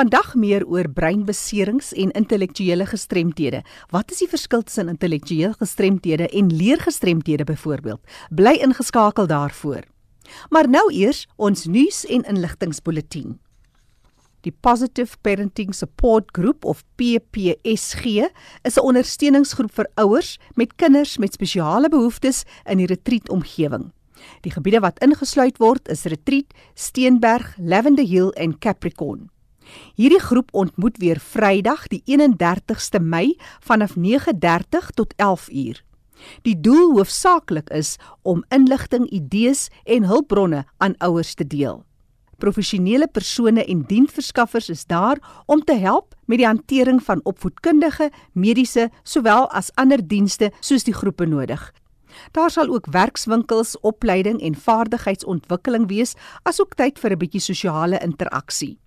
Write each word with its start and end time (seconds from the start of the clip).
Vandag 0.00 0.30
meer 0.32 0.62
oor 0.64 0.86
breinbeserings 0.88 1.90
en 1.92 2.08
intellektuele 2.16 2.86
gestremthede. 2.88 3.58
Wat 3.92 4.08
is 4.14 4.22
die 4.22 4.28
verskil 4.32 4.62
tussen 4.64 4.88
intellektuele 4.88 5.52
gestremthede 5.60 6.28
en 6.40 6.46
leergestremthede 6.56 7.44
byvoorbeeld? 7.44 8.00
Bly 8.32 8.54
ingeskakel 8.64 9.26
daarvoor. 9.28 9.82
Maar 10.48 10.70
nou 10.72 10.86
eers 10.88 11.26
ons 11.36 11.66
nuus 11.68 12.06
en 12.08 12.24
inligtingspulsatie. 12.32 13.34
Die 14.40 14.52
Positive 14.64 15.18
Parenting 15.20 15.74
Support 15.76 16.32
Group 16.32 16.64
of 16.64 16.80
PPSG 16.96 18.30
is 18.64 18.76
'n 18.76 18.86
ondersteuningsgroep 18.88 19.72
vir 19.72 19.90
ouers 19.94 20.38
met 20.54 20.76
kinders 20.76 21.18
met 21.18 21.32
spesiale 21.32 21.88
behoeftes 21.88 22.44
in 22.64 22.78
die 22.78 22.86
retreat-omgewing. 22.86 23.92
Die 24.40 24.52
gebiede 24.52 24.80
wat 24.80 24.98
ingesluit 25.04 25.58
word 25.58 25.88
is 25.88 26.04
Retreat, 26.04 26.46
Steenberg, 26.74 27.54
Lavender 27.58 28.06
Hill 28.06 28.30
en 28.30 28.58
Capricorn. 28.58 29.28
Hierdie 29.94 30.20
groep 30.20 30.48
ontmoet 30.52 30.96
weer 30.98 31.20
Vrydag 31.20 31.86
die 31.88 32.02
31ste 32.06 33.00
Mei 33.00 33.36
vanaf 33.60 33.96
9:30 33.96 34.90
tot 34.94 35.14
11:00. 35.16 35.82
Die 36.42 36.60
doel 36.60 36.92
hoofsaaklik 36.96 37.70
is 37.70 37.96
om 38.22 38.44
inligting, 38.48 39.10
idees 39.10 39.68
en 39.84 40.04
hulpbronne 40.04 40.64
aan 40.78 40.96
ouers 40.98 41.34
te 41.34 41.46
deel. 41.46 41.84
Professionele 42.40 43.08
persone 43.08 43.64
en 43.64 43.82
diensverskaffers 43.88 44.68
is 44.68 44.86
daar 44.86 45.18
om 45.46 45.64
te 45.64 45.76
help 45.76 46.14
met 46.24 46.38
die 46.40 46.46
hantering 46.46 47.02
van 47.04 47.20
opvoedkundige, 47.24 48.10
mediese 48.32 48.88
sowel 49.02 49.50
as 49.50 49.68
ander 49.74 50.00
dienste 50.06 50.50
soos 50.60 50.84
die 50.84 50.96
groepe 50.96 51.26
nodig. 51.28 51.72
Daar 52.32 52.50
sal 52.50 52.72
ook 52.72 52.88
werkswinkels, 52.90 53.76
opleiding 53.80 54.40
en 54.42 54.54
vaardigheidsontwikkeling 54.54 55.88
wees, 55.88 56.16
asook 56.42 56.74
tyd 56.74 56.98
vir 56.98 57.12
'n 57.12 57.18
bietjie 57.18 57.40
sosiale 57.40 58.00
interaksie. 58.02 58.78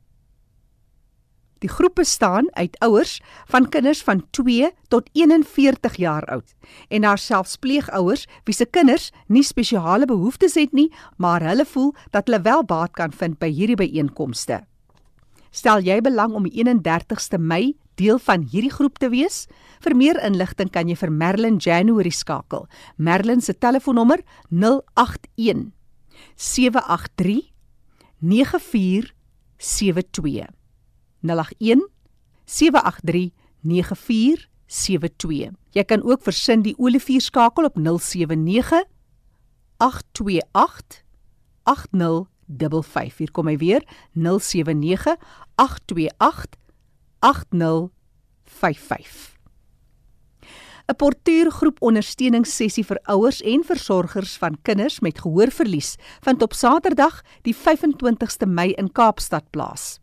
Die 1.64 1.72
groep 1.72 1.96
bestaan 1.96 2.50
uit 2.60 2.76
ouers 2.84 3.22
van 3.48 3.70
kinders 3.72 4.04
van 4.04 4.26
2 4.36 4.68
tot 4.92 5.08
41 5.16 5.96
jaar 5.96 6.26
oud 6.28 6.52
en 6.90 7.02
daar 7.08 7.18
selfs 7.18 7.56
pleegouers 7.58 8.28
wie 8.44 8.56
se 8.56 8.66
kinders 8.66 9.12
nie 9.28 9.44
spesiale 9.48 10.06
behoeftes 10.06 10.56
het 10.60 10.74
nie, 10.76 10.92
maar 11.16 11.42
hulle 11.42 11.66
voel 11.66 11.96
dat 12.12 12.28
hulle 12.28 12.42
wel 12.44 12.64
baat 12.68 12.92
kan 13.00 13.12
vind 13.16 13.40
by 13.40 13.48
hierdie 13.48 13.80
byeenkomste. 13.80 14.68
Stel 15.56 15.80
jy 15.86 16.02
belang 16.04 16.34
om 16.36 16.44
die 16.50 16.66
31ste 16.66 17.40
Mei 17.40 17.78
deel 17.96 18.20
van 18.20 18.44
hierdie 18.44 18.74
groep 18.74 19.00
te 19.00 19.10
wees? 19.14 19.48
Vir 19.86 19.96
meer 19.96 20.20
inligting 20.26 20.70
kan 20.74 20.90
jy 20.90 20.96
vir 21.00 21.12
Merlin 21.14 21.58
January 21.64 22.12
skakel. 22.12 22.68
Merlin 22.98 23.42
se 23.42 23.54
telefoonnommer 23.54 24.20
081 24.50 25.72
783 26.36 27.54
9472. 28.20 30.63
081 31.24 31.88
783 32.46 33.32
9472. 33.64 35.54
Jy 35.74 35.84
kan 35.90 36.04
ook 36.04 36.22
vir 36.26 36.36
Cindy 36.36 36.74
Olivier 36.78 37.24
skakel 37.24 37.66
op 37.66 37.78
079 37.80 38.84
828 39.78 41.04
8055. 41.64 43.18
Hier 43.18 43.32
kom 43.32 43.48
hy 43.48 43.58
weer 43.58 43.82
079 44.14 45.16
828 45.56 46.60
8055. 47.24 49.32
'n 50.84 51.00
Portuïergroep 51.00 51.78
ondersteuningssessie 51.80 52.84
vir 52.84 53.00
ouers 53.08 53.40
en 53.42 53.64
versorgers 53.64 54.36
van 54.38 54.58
kinders 54.68 55.00
met 55.00 55.22
gehoorverlies 55.24 55.96
vind 56.22 56.42
op 56.44 56.54
Saterdag 56.54 57.22
die 57.48 57.56
25ste 57.56 58.48
Mei 58.48 58.74
in 58.76 58.92
Kaapstad 58.92 59.48
plaas. 59.50 60.03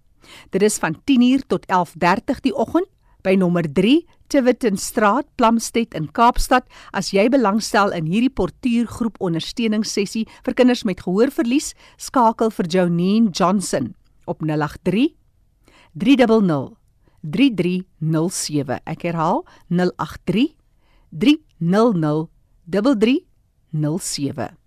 Dit 0.51 0.63
is 0.63 0.79
van 0.79 0.97
10:00 1.05 1.47
tot 1.47 1.67
11:30 1.67 2.41
die 2.41 2.55
oggend 2.55 2.89
by 3.23 3.35
nommer 3.37 3.73
3 3.73 4.07
Tivertonstraat, 4.31 5.27
Plumstead 5.37 5.95
in 5.95 6.13
Kaapstad. 6.15 6.65
As 6.95 7.11
jy 7.11 7.29
belangstel 7.33 7.91
in 7.97 8.07
hierdie 8.07 8.31
portuïergroep 8.31 9.19
ondersteuningssessie 9.19 10.29
vir 10.47 10.55
kinders 10.55 10.85
met 10.87 11.03
gehoorverlies, 11.03 11.75
skakel 11.99 12.51
vir 12.55 12.67
Jonine 12.71 13.31
Johnson 13.35 13.95
op 14.31 14.39
083 14.47 15.15
300 15.99 16.79
3307. 17.21 18.81
Ek 18.87 19.03
herhaal 19.03 19.45
083 19.69 20.55
300 21.11 22.29
3307. 22.71 24.60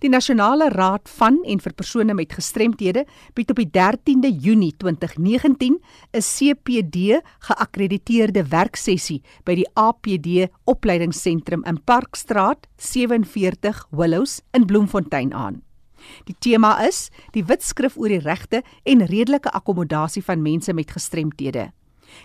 Die 0.00 0.10
Nasionale 0.10 0.68
Raad 0.68 1.08
van 1.16 1.40
en 1.46 1.60
vir 1.62 1.74
persone 1.76 2.14
met 2.16 2.34
gestremthede 2.36 3.04
bied 3.36 3.50
op 3.52 3.60
die 3.60 3.68
13de 3.70 4.30
Junie 4.44 4.72
2019 4.76 5.78
'n 6.12 6.20
CPD 6.20 7.20
geakkrediteerde 7.48 8.44
werksessie 8.44 9.22
by 9.44 9.54
die 9.54 9.68
APD 9.74 10.50
Opleidingsentrum 10.64 11.64
in 11.64 11.82
Parkstraat 11.84 12.66
47 12.76 13.86
Willows 13.90 14.40
in 14.52 14.66
Bloemfontein 14.66 15.34
aan. 15.34 15.62
Die 16.24 16.36
tema 16.38 16.86
is 16.86 17.10
die 17.32 17.44
wetskrif 17.44 17.96
oor 17.96 18.08
die 18.08 18.22
regte 18.24 18.62
en 18.84 19.06
redelike 19.06 19.50
akkommodasie 19.50 20.24
van 20.24 20.42
mense 20.42 20.72
met 20.72 20.90
gestremthede. 20.90 21.70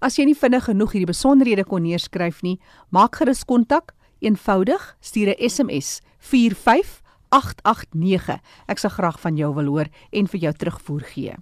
As 0.00 0.18
jy 0.18 0.24
nie 0.28 0.36
vinnig 0.36 0.64
genoeg 0.64 0.92
hierdie 0.92 1.12
besonderhede 1.12 1.64
kon 1.64 1.82
neerskryf 1.82 2.42
nie, 2.42 2.60
maak 2.90 3.16
gerus 3.16 3.44
kontak 3.44 3.94
eenvoudig, 4.20 4.96
stuur 5.00 5.28
'n 5.28 5.48
SMS 5.48 6.00
45889. 6.18 8.40
Ek 8.68 8.78
sal 8.78 8.90
graag 8.90 9.20
van 9.20 9.36
jou 9.36 9.54
wil 9.54 9.66
hoor 9.66 9.86
en 10.12 10.26
vir 10.26 10.40
jou 10.40 10.52
terugvoer 10.52 11.00
gee. 11.00 11.34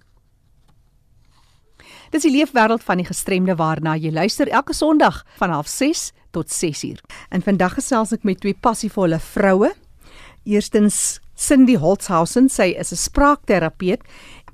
Dis 2.11 2.23
die 2.23 2.31
leefwêreld 2.31 2.83
van 2.83 2.97
die 2.97 3.07
gestremde 3.07 3.57
waarna 3.57 3.97
jy 3.97 4.13
luister 4.13 4.49
elke 4.49 4.73
Sondag 4.73 5.27
van 5.37 5.51
06:30 5.51 6.13
tot 6.31 6.51
6:00. 6.51 7.01
En 7.31 7.43
vandag 7.43 7.75
gesels 7.75 8.13
ek 8.13 8.25
met 8.25 8.41
twee 8.41 8.55
passievolle 8.55 9.19
vroue. 9.19 9.75
Eerstens 10.45 11.21
Cindy 11.35 11.77
Holzhausen, 11.77 12.49
sy 12.49 12.75
is 12.79 12.93
'n 12.93 12.97
spraakterapeut 12.97 14.01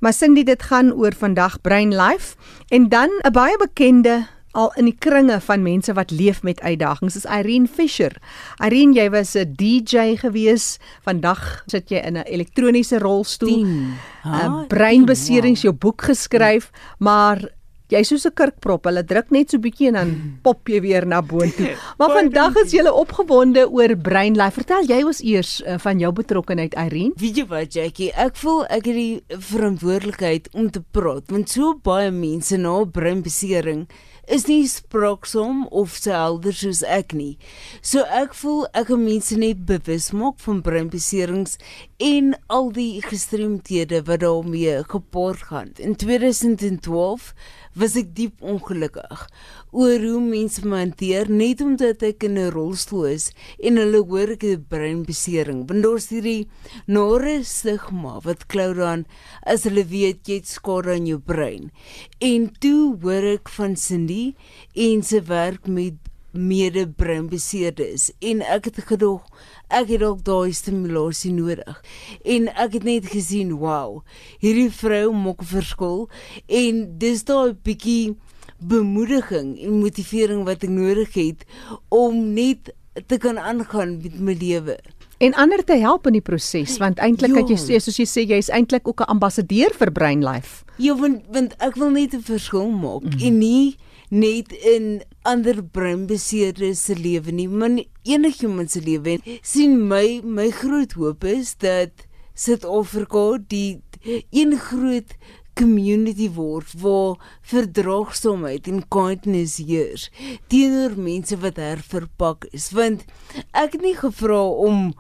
Maar 0.00 0.12
Cindy, 0.12 0.42
dit 0.42 0.62
gaan 0.62 0.92
oor 0.92 1.12
vandag 1.12 1.60
Brain 1.60 1.96
Life 1.96 2.36
en 2.68 2.88
dan 2.88 3.10
'n 3.22 3.32
baie 3.32 3.56
bekende 3.56 4.26
al 4.50 4.72
in 4.74 4.84
die 4.84 4.96
kringe 4.98 5.40
van 5.40 5.62
mense 5.62 5.92
wat 5.92 6.10
leef 6.10 6.42
met 6.42 6.60
uitdagings 6.60 7.16
is 7.16 7.24
Irene 7.24 7.68
Fisher. 7.68 8.16
Irene, 8.64 8.94
jy 8.94 9.10
was 9.10 9.34
'n 9.36 9.52
DJ 9.54 10.16
gewees. 10.16 10.78
Vandag 11.02 11.62
sit 11.66 11.90
jy 11.90 11.98
in 11.98 12.16
'n 12.16 12.26
elektroniese 12.26 12.98
rolstoel. 12.98 13.64
'n 13.64 13.98
uh, 14.26 14.66
Breinbeserings 14.66 15.62
jou 15.62 15.74
boek 15.74 16.02
geskryf, 16.02 16.70
maar 16.98 17.48
Jy's 17.90 18.08
soos 18.12 18.26
'n 18.26 18.34
kurkprop, 18.38 18.84
hulle 18.86 19.02
druk 19.02 19.32
net 19.34 19.50
so 19.50 19.58
bietjie 19.58 19.88
en 19.90 19.96
dan 19.98 20.10
pop 20.44 20.68
jy 20.68 20.80
weer 20.80 21.06
na 21.06 21.20
boontoe. 21.22 21.74
Maar 21.98 22.10
vandag 22.14 22.56
is 22.62 22.72
jy 22.72 22.84
opgewonde 22.86 23.66
oor 23.66 23.96
Brain 23.96 24.36
Life. 24.38 24.54
Vertel 24.60 24.86
jy 24.86 25.02
ons 25.02 25.20
eers 25.22 25.60
uh, 25.66 25.74
van 25.78 25.98
jou 25.98 26.12
betrokkeheid 26.12 26.76
Irene? 26.78 27.16
Weet 27.18 27.36
jy 27.36 27.46
wat 27.50 27.74
Jackie, 27.74 28.12
ek 28.14 28.38
voel 28.38 28.62
ek 28.70 28.86
het 28.86 28.94
die 28.94 29.22
verantwoordelikheid 29.28 30.48
om 30.54 30.70
te 30.70 30.82
praat 30.94 31.26
want 31.30 31.50
so 31.50 31.74
baie 31.82 32.10
mense 32.14 32.56
na 32.56 32.84
breinbesering 32.86 33.88
is 34.30 34.46
nie 34.46 34.68
spraaksaam 34.68 35.64
of 35.74 35.96
se 35.98 36.12
helder 36.14 36.54
soos 36.54 36.82
ek 36.86 37.14
nie. 37.16 37.34
So 37.82 38.04
ek 38.06 38.34
voel 38.38 38.66
ek 38.78 38.90
kan 38.90 39.02
mense 39.02 39.36
net 39.38 39.64
bewus 39.66 40.10
maak 40.14 40.38
van 40.44 40.60
breinbeserings 40.66 41.56
en 41.98 42.34
al 42.52 42.70
die 42.76 43.02
gestremthede 43.04 44.04
wat 44.06 44.22
daarmee 44.22 44.80
gepaard 44.92 45.42
gaan. 45.50 45.72
In 45.82 45.96
2012 45.98 47.32
was 47.78 47.94
ek 47.96 48.10
diep 48.16 48.42
ongelukkig 48.42 49.26
oor 49.70 50.02
hoe 50.02 50.20
mense 50.24 50.64
my 50.66 50.82
hanteer 50.82 51.30
net 51.30 51.62
omdat 51.62 52.02
ek 52.02 52.26
in 52.26 52.38
'n 52.38 52.50
rolstoel 52.50 53.04
is 53.14 53.30
en 53.62 53.78
hulle 53.78 54.02
hoor 54.02 54.34
ek 54.34 54.42
het 54.42 54.68
breinbesering. 54.68 55.68
Want 55.68 55.82
daar's 55.86 56.10
hierdie 56.10 56.48
nare 56.86 57.44
stigma 57.44 58.18
wat 58.26 58.46
klou 58.50 58.74
dan 58.74 59.06
as 59.46 59.64
hulle 59.64 59.84
weet 59.86 60.26
jy 60.26 60.42
het 60.42 60.50
skade 60.50 60.90
aan 60.90 61.06
jou 61.06 61.18
brein. 61.18 61.70
En 62.18 62.50
toe 62.58 62.98
hoor 63.02 63.38
ek 63.38 63.48
van 63.48 63.76
Cindy 63.76 64.34
en 64.74 65.02
sy 65.02 65.22
werk 65.22 65.66
met 65.66 66.09
mede 66.32 66.88
breinbeseerdes 66.88 68.10
en 68.18 68.42
ek 68.42 68.64
het 68.70 68.78
gedog 68.86 69.26
ek 69.70 69.88
het 69.88 70.02
ook 70.02 70.24
daai 70.24 70.52
stimulasie 70.52 71.32
nodig. 71.32 71.82
En 72.24 72.48
ek 72.54 72.78
het 72.78 72.84
net 72.86 73.10
gesien 73.12 73.52
wow 73.62 74.02
hierdie 74.42 74.70
vrou 74.70 75.12
maak 75.14 75.42
'n 75.42 75.52
verskil. 75.58 76.08
En 76.46 76.98
dis 76.98 77.24
daai 77.24 77.54
bietjie 77.54 78.16
bemoediging 78.58 79.58
en 79.58 79.80
motivering 79.80 80.44
wat 80.44 80.62
ek 80.62 80.70
nodig 80.70 81.14
het 81.14 81.44
om 81.88 82.32
net 82.34 82.74
te 83.06 83.18
kan 83.18 83.38
aangaan 83.38 84.00
met 84.02 84.20
my 84.20 84.36
lewe. 84.40 84.78
En 85.18 85.34
ander 85.34 85.64
te 85.64 85.76
help 85.76 86.06
in 86.06 86.12
die 86.12 86.24
proses 86.24 86.78
want 86.80 86.98
eintlik 86.98 87.34
het 87.36 87.48
jy 87.48 87.58
sê 87.60 87.80
soos 87.80 87.98
jy 88.00 88.08
sê 88.08 88.24
jy's 88.24 88.48
eintlik 88.48 88.88
ook 88.88 89.00
'n 89.00 89.12
ambassadeur 89.16 89.72
vir 89.78 89.92
Brain 89.92 90.24
Life. 90.24 90.64
Ja, 90.76 90.96
want 90.96 91.22
want 91.32 91.54
ek 91.58 91.76
wil 91.76 91.90
net 91.90 92.14
'n 92.14 92.22
verskil 92.22 92.70
maak 92.70 93.02
mm. 93.02 93.20
en 93.20 93.38
nie 93.38 93.76
net 94.10 94.52
in 94.52 95.00
ander 95.22 95.62
breinbeseerde 95.62 96.74
se 96.74 96.96
lewe 96.98 97.32
nie, 97.32 97.48
maar 97.48 97.78
enigiemand 98.02 98.70
se 98.70 98.82
lewe. 98.82 99.18
sien 99.42 99.76
my 99.88 100.20
my 100.24 100.50
groot 100.50 100.92
hoop 100.98 101.24
is 101.24 101.54
dat 101.62 102.06
Suid-Afrika 102.34 103.38
die 103.48 103.82
een 104.30 104.56
groot 104.58 105.14
community 105.54 106.30
word 106.32 106.72
waar 106.80 107.18
verdraagsaamheid 107.52 108.68
en 108.70 108.84
kindness 108.88 109.58
heers 109.60 110.06
teenoor 110.52 110.96
mense 110.96 111.36
wat 111.42 111.60
herverpak 111.60 112.46
is 112.56 112.70
want 112.76 113.04
ek 113.50 113.76
het 113.76 113.82
nie 113.84 113.96
gevra 113.98 114.40
om 114.68 114.92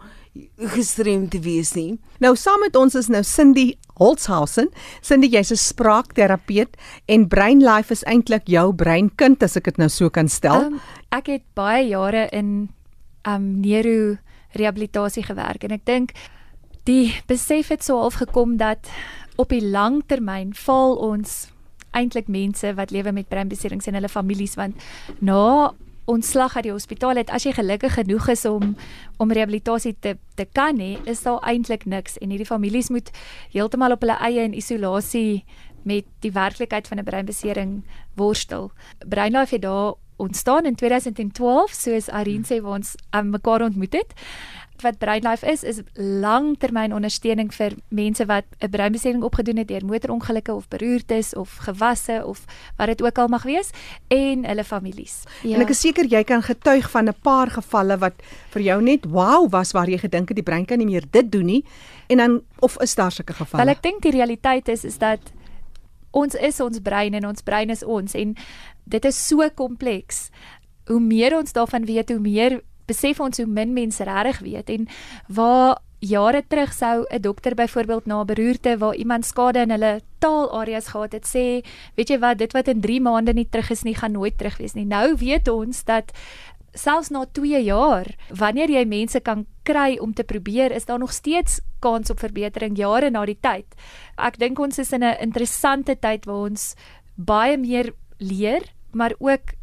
gestrem 0.74 1.28
te 1.28 1.40
wees 1.42 1.72
nie. 1.74 1.98
Nou 2.22 2.36
saam 2.38 2.60
met 2.62 2.76
ons 2.78 2.94
is 2.94 3.08
nou 3.10 3.22
Cindy 3.26 3.74
Holzhausen. 3.98 4.70
Cindy, 5.02 5.28
jy's 5.28 5.50
'n 5.50 5.56
spraakterapeut 5.56 6.76
en 7.06 7.28
Brain 7.28 7.60
Life 7.64 7.92
is 7.92 8.04
eintlik 8.04 8.46
jou 8.46 8.72
breinkind 8.74 9.42
as 9.42 9.56
ek 9.56 9.64
dit 9.64 9.78
nou 9.78 9.88
so 9.88 10.10
kan 10.10 10.28
stel. 10.28 10.64
Um, 10.64 10.80
ek 11.10 11.26
het 11.26 11.42
baie 11.54 11.88
jare 11.88 12.28
in 12.32 12.70
um 13.26 13.60
neuro 13.60 14.18
rehabilitasie 14.52 15.22
gewerk 15.22 15.64
en 15.64 15.70
ek 15.70 15.84
dink 15.84 16.12
die 16.84 17.14
besef 17.26 17.68
het 17.68 17.84
so 17.84 17.98
half 17.98 18.14
gekom 18.14 18.56
dat 18.56 18.88
op 19.36 19.48
die 19.48 19.62
lang 19.62 20.02
termyn 20.06 20.54
val 20.54 20.96
ons 20.96 21.50
eintlik 21.90 22.28
mense 22.28 22.74
wat 22.74 22.90
lewe 22.90 23.12
met 23.12 23.28
breinbeserings 23.28 23.86
en 23.86 23.94
hulle 23.94 24.08
families 24.08 24.54
want 24.54 24.76
na 25.20 25.72
ontslag 26.10 26.56
uit 26.56 26.66
die 26.66 26.74
hospitaal 26.74 27.20
het 27.20 27.30
as 27.30 27.46
jy 27.46 27.52
gelukkig 27.54 27.94
genoeg 27.94 28.28
is 28.34 28.44
om 28.48 28.74
om 29.22 29.32
rehabilitasie 29.32 29.94
te 30.00 30.16
te 30.34 30.46
kan 30.56 30.78
hê 30.80 30.96
is 31.10 31.22
daar 31.22 31.40
eintlik 31.46 31.84
niks. 31.84 32.18
En 32.18 32.30
hierdie 32.30 32.48
families 32.48 32.90
moet 32.90 33.10
heeltemal 33.52 33.94
op 33.96 34.02
hulle 34.04 34.18
eie 34.18 34.44
in 34.48 34.56
isolasie 34.56 35.44
met 35.84 36.06
die 36.24 36.32
werklikheid 36.32 36.88
van 36.88 36.98
'n 36.98 37.04
breinbesering 37.04 37.84
worstel. 38.14 38.70
Brainlife 39.08 39.54
het 39.54 39.62
daar 39.62 39.94
ontstaan 40.16 40.64
in 40.64 40.74
2012 40.74 41.70
soos 41.70 42.08
Irene 42.08 42.44
sê 42.44 42.60
waar 42.60 42.76
ons 42.76 42.94
um, 43.16 43.30
mekaar 43.30 43.62
ontmoet 43.62 43.92
het 43.92 44.12
wat 44.82 44.98
BrainLife 44.98 45.46
is 45.46 45.62
is 45.62 45.80
langtermynondersteuning 45.94 47.52
vir 47.54 47.76
mense 47.88 48.26
wat 48.26 48.44
'n 48.60 48.70
breinbeserings 48.70 49.24
opgedoen 49.24 49.56
het 49.56 49.68
deur 49.68 49.84
motorongelukke 49.84 50.54
of 50.54 50.68
beroertes 50.68 51.34
of 51.34 51.56
gewasse 51.56 52.22
of 52.26 52.44
wat 52.76 52.86
dit 52.86 53.02
ook 53.02 53.18
al 53.18 53.28
mag 53.28 53.42
wees 53.42 53.70
en 54.08 54.44
hulle 54.44 54.64
families. 54.64 55.22
Ja. 55.42 55.54
En 55.54 55.60
ek 55.60 55.68
is 55.68 55.80
seker 55.80 56.04
jy 56.04 56.24
kan 56.24 56.42
getuig 56.42 56.90
van 56.90 57.08
'n 57.08 57.14
paar 57.22 57.50
gevalle 57.50 57.98
wat 57.98 58.14
vir 58.50 58.62
jou 58.62 58.82
net 58.82 59.04
wow 59.04 59.50
was 59.50 59.72
waar 59.72 59.88
jy 59.88 59.98
gedink 59.98 60.28
het 60.28 60.36
die 60.36 60.44
brein 60.44 60.64
kan 60.64 60.78
nie 60.78 60.86
meer 60.86 61.04
dit 61.10 61.32
doen 61.32 61.46
nie 61.46 61.64
en 62.08 62.16
dan 62.16 62.40
of 62.58 62.80
is 62.80 62.94
daar 62.94 63.12
sulke 63.12 63.32
gevalle? 63.32 63.64
Wel 63.64 63.74
ek 63.74 63.82
dink 63.82 64.02
die 64.02 64.12
realiteit 64.12 64.68
is 64.68 64.84
is 64.84 64.98
dat 64.98 65.20
ons 66.10 66.34
is 66.34 66.60
ons 66.60 66.80
brein 66.82 67.14
en 67.14 67.26
ons 67.26 67.42
brein 67.42 67.70
is 67.70 67.84
ons 67.84 68.14
en 68.14 68.34
dit 68.84 69.04
is 69.04 69.26
so 69.26 69.46
kompleks. 69.54 70.28
Hoe 70.90 71.00
meer 71.00 71.36
ons 71.38 71.52
daarvan 71.52 71.84
weet, 71.86 72.10
hoe 72.10 72.18
meer 72.18 72.60
besef 72.90 73.20
ons 73.20 73.38
hoe 73.38 73.46
min 73.46 73.72
mense 73.76 74.04
regtig 74.04 74.42
weet 74.46 74.74
en 74.74 74.90
waar 75.28 75.78
jare 76.00 76.42
terug 76.48 76.72
sou 76.72 77.04
'n 77.10 77.20
dokter 77.20 77.54
byvoorbeeld 77.54 78.06
na 78.06 78.20
'n 78.20 78.26
beroerte 78.26 78.78
waar 78.78 78.94
iemand 78.94 79.24
skade 79.24 79.60
in 79.60 79.70
hulle 79.70 80.00
taalareas 80.18 80.88
gehad 80.88 81.12
het 81.12 81.26
sê, 81.26 81.64
weet 81.96 82.08
jy 82.08 82.18
wat, 82.18 82.38
dit 82.38 82.52
wat 82.52 82.68
in 82.68 82.80
3 82.80 83.00
maande 83.00 83.32
nie 83.32 83.48
terug 83.48 83.70
is 83.70 83.82
nie, 83.82 83.94
gaan 83.94 84.12
nooit 84.12 84.38
terug 84.38 84.56
wees 84.56 84.74
nie. 84.74 84.84
Nou 84.84 85.16
weet 85.16 85.48
ons 85.48 85.84
dat 85.84 86.12
selfs 86.72 87.10
na 87.10 87.24
2 87.32 87.62
jaar, 87.64 88.06
wanneer 88.28 88.70
jy 88.70 88.84
mense 88.84 89.20
kan 89.20 89.46
kry 89.62 89.98
om 90.00 90.14
te 90.14 90.24
probeer, 90.24 90.72
is 90.72 90.84
daar 90.84 90.98
nog 90.98 91.12
steeds 91.12 91.60
kans 91.80 92.10
op 92.10 92.18
verbetering 92.18 92.76
jare 92.76 93.10
na 93.10 93.24
die 93.26 93.38
tyd. 93.40 93.66
Ek 94.16 94.38
dink 94.38 94.58
ons 94.58 94.78
is 94.78 94.92
in 94.92 95.02
'n 95.02 95.16
interessante 95.20 95.96
tyd 95.98 96.24
waar 96.24 96.50
ons 96.50 96.74
baie 97.16 97.56
meer 97.56 97.92
leer, 98.18 98.62
maar 98.92 99.12
ook 99.18 99.59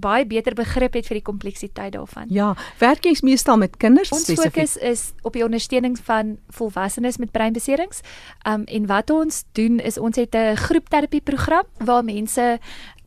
baie 0.00 0.26
beter 0.26 0.54
begrip 0.54 0.94
het 0.94 1.06
vir 1.06 1.20
die 1.20 1.24
kompleksiteit 1.24 1.92
daarvan. 1.92 2.26
Ja, 2.28 2.54
werk 2.78 3.04
jy 3.04 3.16
meestal 3.22 3.56
met 3.56 3.76
kinders 3.76 4.08
spesifiek? 4.08 4.38
Ons 4.38 4.54
fokus 4.54 4.76
is 4.76 5.12
op 5.22 5.32
die 5.32 5.44
ondersteuning 5.44 5.98
van 6.08 6.36
volwassenes 6.48 7.18
met 7.18 7.32
breinbeserings. 7.32 8.00
Um 8.48 8.64
en 8.64 8.86
wat 8.86 9.10
ons 9.10 9.44
doen 9.52 9.78
is 9.78 9.98
ons 9.98 10.16
het 10.16 10.34
'n 10.34 10.56
groepterapie 10.56 11.20
program 11.20 11.64
waar 11.78 12.04
mense 12.04 12.58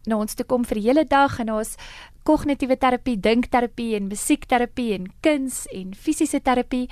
na 0.06 0.18
ons 0.18 0.34
toe 0.34 0.46
kom 0.46 0.66
vir 0.66 0.80
die 0.80 0.88
hele 0.88 1.06
dag 1.06 1.40
en 1.40 1.52
ons 1.52 1.76
kognitiewe 2.24 2.78
terapie, 2.78 3.20
dinkterapie 3.20 3.96
en 3.96 4.08
musiekterapie 4.08 4.94
en 4.94 5.08
kuns 5.26 5.66
en 5.74 5.96
fisiese 5.98 6.42
terapie 6.42 6.90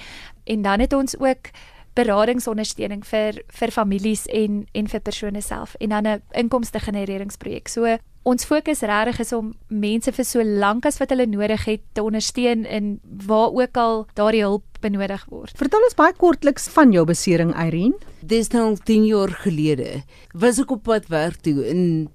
en 0.50 0.62
dan 0.62 0.80
het 0.80 0.94
ons 0.94 1.18
ook 1.20 1.52
beradingsondersteuning 2.00 3.04
vir 3.08 3.42
vir 3.60 3.74
families 3.76 4.26
en 4.28 4.64
en 4.74 4.88
vir 4.88 5.04
persone 5.04 5.42
self 5.42 5.76
en 5.80 5.90
dan 5.90 6.08
'n 6.08 6.22
inkomste 6.32 6.80
genereringsprojek. 6.80 7.68
So 7.68 7.98
ons 8.24 8.46
fokus 8.46 8.82
regtig 8.82 9.20
is 9.20 9.34
om 9.34 9.54
mense 9.68 10.12
vir 10.12 10.26
so 10.26 10.44
lank 10.44 10.86
as 10.86 11.00
wat 11.00 11.10
hulle 11.10 11.26
nodig 11.26 11.66
het 11.66 11.82
te 11.94 12.04
ondersteun 12.04 12.66
in 12.66 13.00
waar 13.26 13.54
ook 13.56 13.78
al 13.78 14.06
daardie 14.20 14.44
hulp 14.44 14.66
benodig 14.84 15.26
word. 15.32 15.56
Vertel 15.60 15.84
ons 15.88 15.98
baie 15.98 16.14
kortliks 16.16 16.70
van 16.76 16.94
jou 16.96 17.06
besering 17.08 17.52
Irene. 17.60 17.98
Dis 18.22 18.52
nou 18.54 18.76
10 18.86 19.06
jaar 19.08 19.32
gelede. 19.44 20.04
Was 20.34 20.60
ek 20.60 20.72
op 20.76 20.84
pad 20.88 21.08
werk 21.12 21.42
toe 21.44 21.64
in 21.68 22.10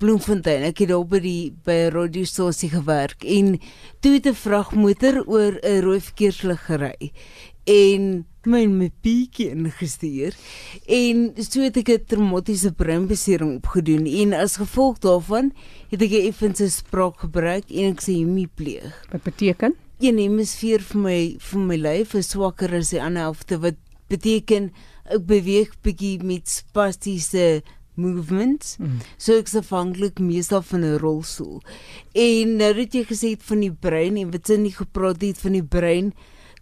Bloemfontein. 0.00 0.64
Ek 0.70 0.84
het 0.84 0.92
op 0.96 1.10
by 1.10 1.20
die 1.24 1.52
by 1.64 1.88
'n 1.88 1.92
radiostasie 1.92 2.70
gewerk 2.70 3.24
en 3.24 3.58
toe 4.00 4.12
het 4.12 4.26
'n 4.26 4.34
vragmotor 4.34 5.24
oor 5.26 5.58
'n 5.62 5.82
rooi 5.82 6.00
verkeerslig 6.00 6.60
gery. 6.66 7.12
En 7.64 8.26
my 8.46 8.64
my 8.66 8.90
bietjie 9.04 9.50
ingestuur 9.54 10.36
en 10.98 11.30
so 11.36 11.62
het 11.62 11.76
ek 11.76 11.88
'n 11.88 12.04
traumatiese 12.06 12.72
breinbesering 12.72 13.56
opgedoen 13.56 14.06
en 14.06 14.32
as 14.32 14.56
gevolg 14.56 14.98
daarvan 14.98 15.52
het 15.90 16.02
ek 16.02 16.12
'n 16.12 16.28
effense 16.30 16.70
spraak 16.70 17.20
gebruik 17.20 17.70
en 17.70 17.92
ek 17.92 18.00
sê 18.00 18.12
hemipleeg. 18.18 18.94
Wat 19.10 19.22
beteken? 19.22 19.74
Een 19.98 20.18
hemisfeer 20.18 20.80
vir 20.80 21.00
my 21.00 21.36
vir 21.38 21.60
my 21.60 21.76
lyf 21.76 22.14
is 22.14 22.30
swakker 22.30 22.74
as 22.74 22.90
die 22.90 23.02
ander 23.02 23.22
helfte 23.22 23.58
wat 23.58 23.76
beteken 24.08 24.72
ek 25.04 25.26
beweeg 25.26 25.74
bietjie 25.82 26.22
met 26.22 26.48
spastiese 26.48 27.62
movements. 27.96 28.76
Mm. 28.76 29.00
So 29.18 29.38
ek 29.40 29.48
se 29.48 29.62
afhanklik 29.62 30.20
meestal 30.20 30.62
van 30.62 30.84
'n 30.84 30.98
rolstoel. 30.98 31.62
En 32.12 32.56
nou 32.56 32.72
het 32.74 32.92
jy 32.94 33.04
gesê 33.04 33.36
van 33.38 33.60
die 33.60 33.72
brein 33.72 34.16
en 34.16 34.30
wat 34.30 34.46
s'n 34.46 34.62
nie 34.62 34.76
gepraat 34.76 35.22
het 35.22 35.38
van 35.38 35.52
die 35.52 35.64
brein 35.64 36.12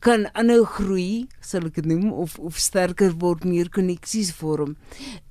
kan 0.04 0.26
aanhou 0.36 0.64
groei, 0.68 1.26
sal 1.44 1.64
ek 1.68 1.78
dit 1.78 1.86
noem 1.88 2.10
of 2.12 2.36
of 2.42 2.58
sterker 2.60 3.14
word, 3.22 3.46
meer 3.48 3.70
koneksies 3.72 4.32
vorm. 4.36 4.74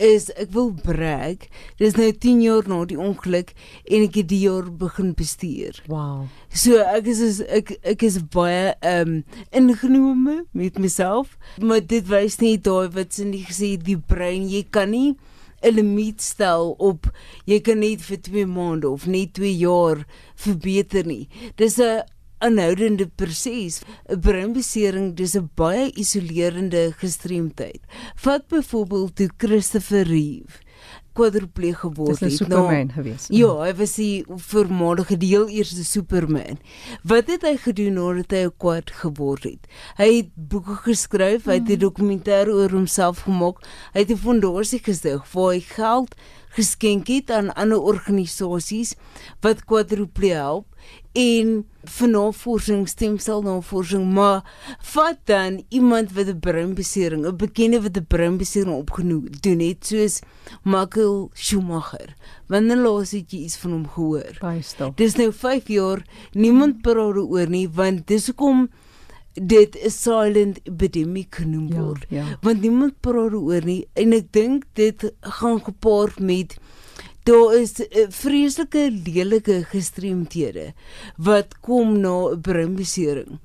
Is 0.02 0.30
ek 0.40 0.50
wil 0.56 0.72
brag, 0.74 1.46
dis 1.82 1.98
nou 2.00 2.10
10 2.26 2.42
jaar 2.42 2.70
na 2.72 2.80
die 2.90 2.98
ongeluk 3.00 3.54
en 3.86 4.08
ek 4.08 4.18
het 4.22 4.32
die 4.32 4.42
jaar 4.48 4.72
begin 4.82 5.14
bestuur. 5.18 5.78
Wow. 5.92 6.26
So 6.50 6.82
ek 6.82 7.12
is, 7.14 7.22
is 7.22 7.42
ek 7.46 7.76
ek 7.94 8.08
is 8.10 8.18
baie 8.34 8.74
ehm 8.82 9.20
um, 9.20 9.20
ingenome 9.54 10.40
met 10.58 10.82
myself, 10.82 11.38
maar 11.62 11.84
dit 11.86 12.10
wys 12.10 12.40
net 12.42 12.66
daai 12.66 12.90
wat 12.98 13.14
sy 13.14 13.30
nie 13.30 13.44
gesê 13.46 13.76
die 13.78 14.00
brein, 14.00 14.50
jy 14.50 14.66
kan 14.70 14.92
nie 14.94 15.14
'n 15.64 15.76
limiet 15.78 16.22
stel 16.22 16.74
op 16.78 17.08
jy 17.48 17.62
kan 17.64 17.80
net 17.80 18.02
vir 18.04 18.20
2 18.20 18.48
maande 18.52 18.90
of 18.90 19.06
net 19.08 19.38
2 19.40 19.54
jaar 19.64 20.04
verbeter 20.36 21.06
nie. 21.08 21.30
Dis 21.56 21.80
'n 21.80 22.04
aanhoudende 22.46 23.08
proses. 23.08 23.82
'n 24.10 24.20
Breinbesering 24.20 25.16
dis 25.16 25.36
'n 25.36 25.50
baie 25.56 25.92
isolerende 26.04 26.84
gestremdheid. 27.02 27.82
Vat 28.16 28.48
byvoorbeeld 28.48 29.16
toe 29.16 29.30
Christopher 29.38 30.06
Reeve 30.08 30.64
kwadripleeg 31.14 31.80
geword 31.80 32.20
Dis 32.20 32.22
'n 32.22 32.26
het. 32.26 32.38
Superman 32.38 32.92
gewees. 32.92 33.26
Ja, 33.30 33.52
hy 33.62 33.74
was 33.76 33.96
die 33.96 34.26
voormalige 34.28 35.18
deel 35.18 35.48
eerste 35.48 35.86
Superman. 35.86 36.58
Wat 37.04 37.28
het 37.28 37.42
hy 37.42 37.58
gedoen 37.58 37.94
nadat 37.94 38.32
hy 38.32 38.46
'n 38.46 38.58
kwad 38.58 38.92
geword 38.92 39.44
het? 39.44 39.68
Hy 39.98 40.16
het 40.16 40.30
boeke 40.36 40.76
geskryf, 40.76 41.46
hy 41.46 41.54
het 41.62 41.70
'n 41.70 41.80
dokumentêr 41.80 42.50
oor 42.50 42.70
homself 42.70 43.20
gemaak. 43.20 43.62
Hy 43.94 44.00
het 44.00 44.12
'n 44.12 44.18
fondasie 44.18 44.80
gestig 44.80 45.32
waar 45.32 45.54
hy 45.54 45.60
geld 45.60 46.16
geskenk 46.50 47.08
het 47.08 47.32
aan 47.32 47.54
ander 47.54 47.82
organisasies 47.82 48.96
wat 49.42 49.66
kwadripleeg 49.66 50.34
help 50.34 50.73
en 51.14 51.66
vir 51.84 52.08
navorsing, 52.10 52.88
stemselnavorsing, 52.90 54.06
maar 54.14 54.42
vat 54.82 55.18
dan 55.26 55.64
iemand 55.70 56.12
wat 56.14 56.28
'n 56.28 56.40
breinbesering, 56.40 57.26
'n 57.26 57.36
bekende 57.38 57.82
wat 57.82 57.98
'n 57.98 58.06
breinbesering 58.08 58.74
opgedoen 58.76 59.60
het 59.60 59.86
soos 59.86 60.20
Michael 60.64 61.30
Schumacher. 61.34 62.16
Wanneer 62.48 62.78
laas 62.78 63.12
het 63.12 63.32
jy 63.32 63.40
iets 63.40 63.58
van 63.58 63.72
hom 63.72 63.88
gehoor? 63.88 64.38
baie 64.42 64.62
stil. 64.62 64.92
Dis 64.96 65.16
nou 65.16 65.32
5 65.34 65.68
jaar, 65.68 66.02
niemand 66.32 66.82
praat 66.82 67.16
oor 67.18 67.48
nie 67.50 67.70
want 67.70 68.08
dis 68.08 68.26
hoekom 68.28 68.70
dit 69.34 69.76
'n 69.86 69.90
silent 69.90 70.60
epidemic 70.64 71.36
genoem 71.36 71.68
Ja, 71.74 71.82
word. 71.82 72.06
ja. 72.10 72.38
Want 72.42 72.62
niemand 72.62 72.94
praat 73.02 73.34
oor 73.34 73.62
nie 73.66 73.88
en 73.94 74.14
ek 74.14 74.32
dink 74.32 74.64
dit 74.74 75.14
gaan 75.22 75.64
gepaard 75.64 76.20
met 76.20 76.58
daar 77.26 77.54
is 77.60 77.74
'n 77.80 78.12
vreeslike 78.12 78.92
lelike 79.06 79.64
gestremthede 79.72 80.74
wat 81.18 81.60
kom 81.62 82.00
na 82.00 82.36
breinbesering. 82.36 83.40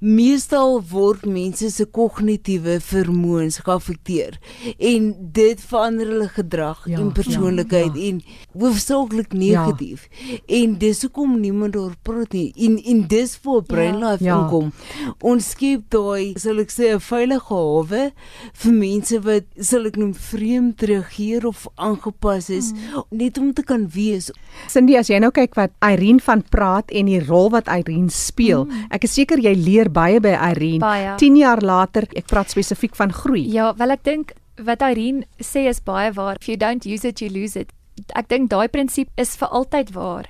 Meestal 0.00 0.80
word 0.90 1.24
mense 1.26 1.70
se 1.70 1.84
kognitiewe 1.84 2.78
vermoëns 2.80 3.58
geaffekteer 3.66 4.38
en 4.78 5.08
dit 5.32 5.60
verander 5.60 6.06
hulle 6.06 6.28
gedrag 6.28 6.84
Ja, 6.88 6.98
en 7.00 7.12
persoonlikheid 7.12 7.94
ja, 7.96 8.00
ja. 8.02 8.08
en 8.08 8.22
hoofsaaklik 8.60 9.32
negatief. 9.32 10.08
En 10.46 10.78
dis 10.78 11.02
hoekom 11.02 11.40
niemand 11.40 11.72
daar 11.72 11.96
praat 12.02 12.32
nie. 12.32 12.52
En 12.56 12.78
en 12.84 13.06
dis 13.08 13.38
waar 13.42 13.62
Brainlife 13.62 14.24
Ja. 14.24 14.38
inkom. 14.42 14.72
Ons 15.20 15.50
skep 15.50 15.82
daai, 15.90 16.34
sal 16.38 16.58
ek 16.58 16.70
sê, 16.70 16.94
'n 16.94 17.00
veilige 17.00 17.48
hawe 17.54 18.12
vir 18.52 18.72
mense 18.72 19.20
wat 19.20 19.44
sal 19.60 19.86
ek 19.86 19.96
noem 19.96 20.14
vreemd 20.14 20.82
reageer 20.82 21.46
of 21.46 21.66
aangepas 21.76 22.50
is 22.50 22.72
Mm. 22.72 23.02
Net 23.10 23.38
om 23.38 23.52
te 23.52 23.62
kan 23.64 23.86
wees. 23.94 24.30
Cindy, 24.68 24.96
as 24.98 25.08
jy 25.08 25.18
nou 25.22 25.30
kyk 25.34 25.56
wat 25.58 25.72
Irene 25.84 26.20
van 26.24 26.42
praat 26.42 26.92
en 26.92 27.08
die 27.08 27.20
rol 27.24 27.50
wat 27.54 27.70
Irene 27.72 28.12
speel, 28.12 28.66
mm. 28.66 28.90
ek 28.94 29.08
is 29.08 29.16
seker 29.16 29.40
jy 29.42 29.54
leer 29.56 29.90
baie 29.92 30.20
by 30.20 30.34
Irene. 30.36 30.82
Baie. 30.82 31.16
10 31.20 31.40
jaar 31.40 31.62
later, 31.64 32.08
ek 32.18 32.28
praat 32.30 32.52
spesifiek 32.52 32.96
van 32.98 33.14
groei. 33.14 33.46
Ja, 33.52 33.72
wel 33.78 33.96
ek 33.96 34.04
dink 34.04 34.36
wat 34.64 34.84
Irene 34.84 35.26
sê 35.40 35.66
is 35.70 35.80
baie 35.84 36.12
waar. 36.12 36.38
If 36.40 36.48
you 36.50 36.58
don't 36.60 36.84
use 36.84 37.06
it, 37.08 37.22
you 37.22 37.32
lose 37.32 37.58
it. 37.58 37.72
Ek 38.18 38.28
dink 38.30 38.50
daai 38.52 38.68
prinsip 38.70 39.10
is 39.18 39.36
vir 39.40 39.48
altyd 39.54 39.92
waar. 39.96 40.28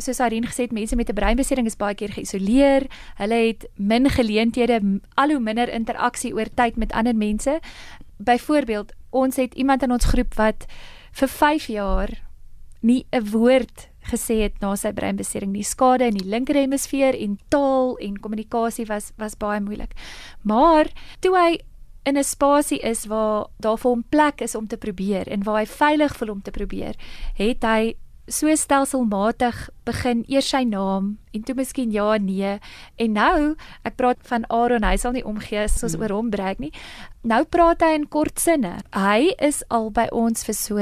Soos 0.00 0.20
Irene 0.20 0.48
gesê 0.48 0.66
het, 0.66 0.74
mense 0.76 0.96
met 0.96 1.08
'n 1.08 1.16
breinbesering 1.16 1.66
is 1.66 1.76
baie 1.76 1.94
keer 1.94 2.12
geïsoleer. 2.12 2.86
Hulle 3.16 3.38
het 3.48 3.66
min 3.76 4.10
geleenthede, 4.10 5.00
al 5.14 5.30
hoe 5.30 5.40
minder 5.40 5.68
interaksie 5.68 6.34
oor 6.34 6.48
tyd 6.54 6.76
met 6.76 6.92
ander 6.92 7.16
mense. 7.16 7.60
Byvoorbeeld, 8.18 8.92
ons 9.10 9.36
het 9.36 9.54
iemand 9.54 9.82
in 9.82 9.92
ons 9.92 10.04
groep 10.04 10.34
wat 10.34 10.66
vir 11.16 11.28
5 11.28 11.68
jaar 11.72 12.10
nie 12.82 13.06
'n 13.12 13.30
woord 13.32 13.88
gesê 14.12 14.42
het 14.42 14.60
na 14.60 14.76
sy 14.76 14.92
breinbesering 14.92 15.52
nie. 15.52 15.64
Skade 15.64 16.06
in 16.06 16.14
die 16.14 16.28
linker 16.28 16.54
hemisfeer 16.54 17.14
en 17.14 17.38
taal 17.48 17.96
en 17.96 18.20
kommunikasie 18.20 18.86
was 18.86 19.12
was 19.18 19.34
baie 19.34 19.60
moeilik. 19.60 19.94
Maar 20.42 20.86
toe 21.20 21.34
hy 21.36 21.58
in 22.04 22.16
'n 22.16 22.24
spasie 22.24 22.78
is 22.78 23.06
waar 23.06 23.46
daar 23.58 23.78
vir 23.78 23.90
hom 23.90 24.04
plek 24.08 24.40
is 24.40 24.54
om 24.54 24.66
te 24.66 24.76
probeer 24.76 25.28
en 25.28 25.42
waar 25.42 25.58
hy 25.58 25.66
veilig 25.66 26.16
voel 26.16 26.30
om 26.30 26.42
te 26.42 26.50
probeer, 26.50 26.94
het 27.34 27.62
hy 27.62 27.96
so 28.28 28.48
stelselmatig 28.56 29.68
begin 29.84 30.24
eers 30.28 30.48
sy 30.50 30.64
naam 30.64 31.18
en 31.34 31.42
toe 31.42 31.54
miskien 31.54 31.92
ja 31.92 32.16
nee. 32.18 32.58
En 32.98 33.12
nou 33.12 33.54
ek 33.84 33.96
praat 33.96 34.18
van 34.22 34.44
Aaron 34.50 34.82
hy 34.84 34.96
sal 34.96 35.12
nie 35.12 35.24
omgee 35.24 35.58
as 35.64 35.82
ons 35.86 35.94
oor 35.96 36.10
hom 36.10 36.30
breek 36.30 36.58
nie. 36.58 36.72
Nou 37.22 37.44
praat 37.44 37.80
hy 37.82 37.94
in 37.94 38.06
kort 38.08 38.38
sinne. 38.40 38.80
Hy 38.94 39.34
is 39.38 39.62
al 39.70 39.90
by 39.90 40.08
ons 40.12 40.44
vir 40.44 40.54
so 40.54 40.76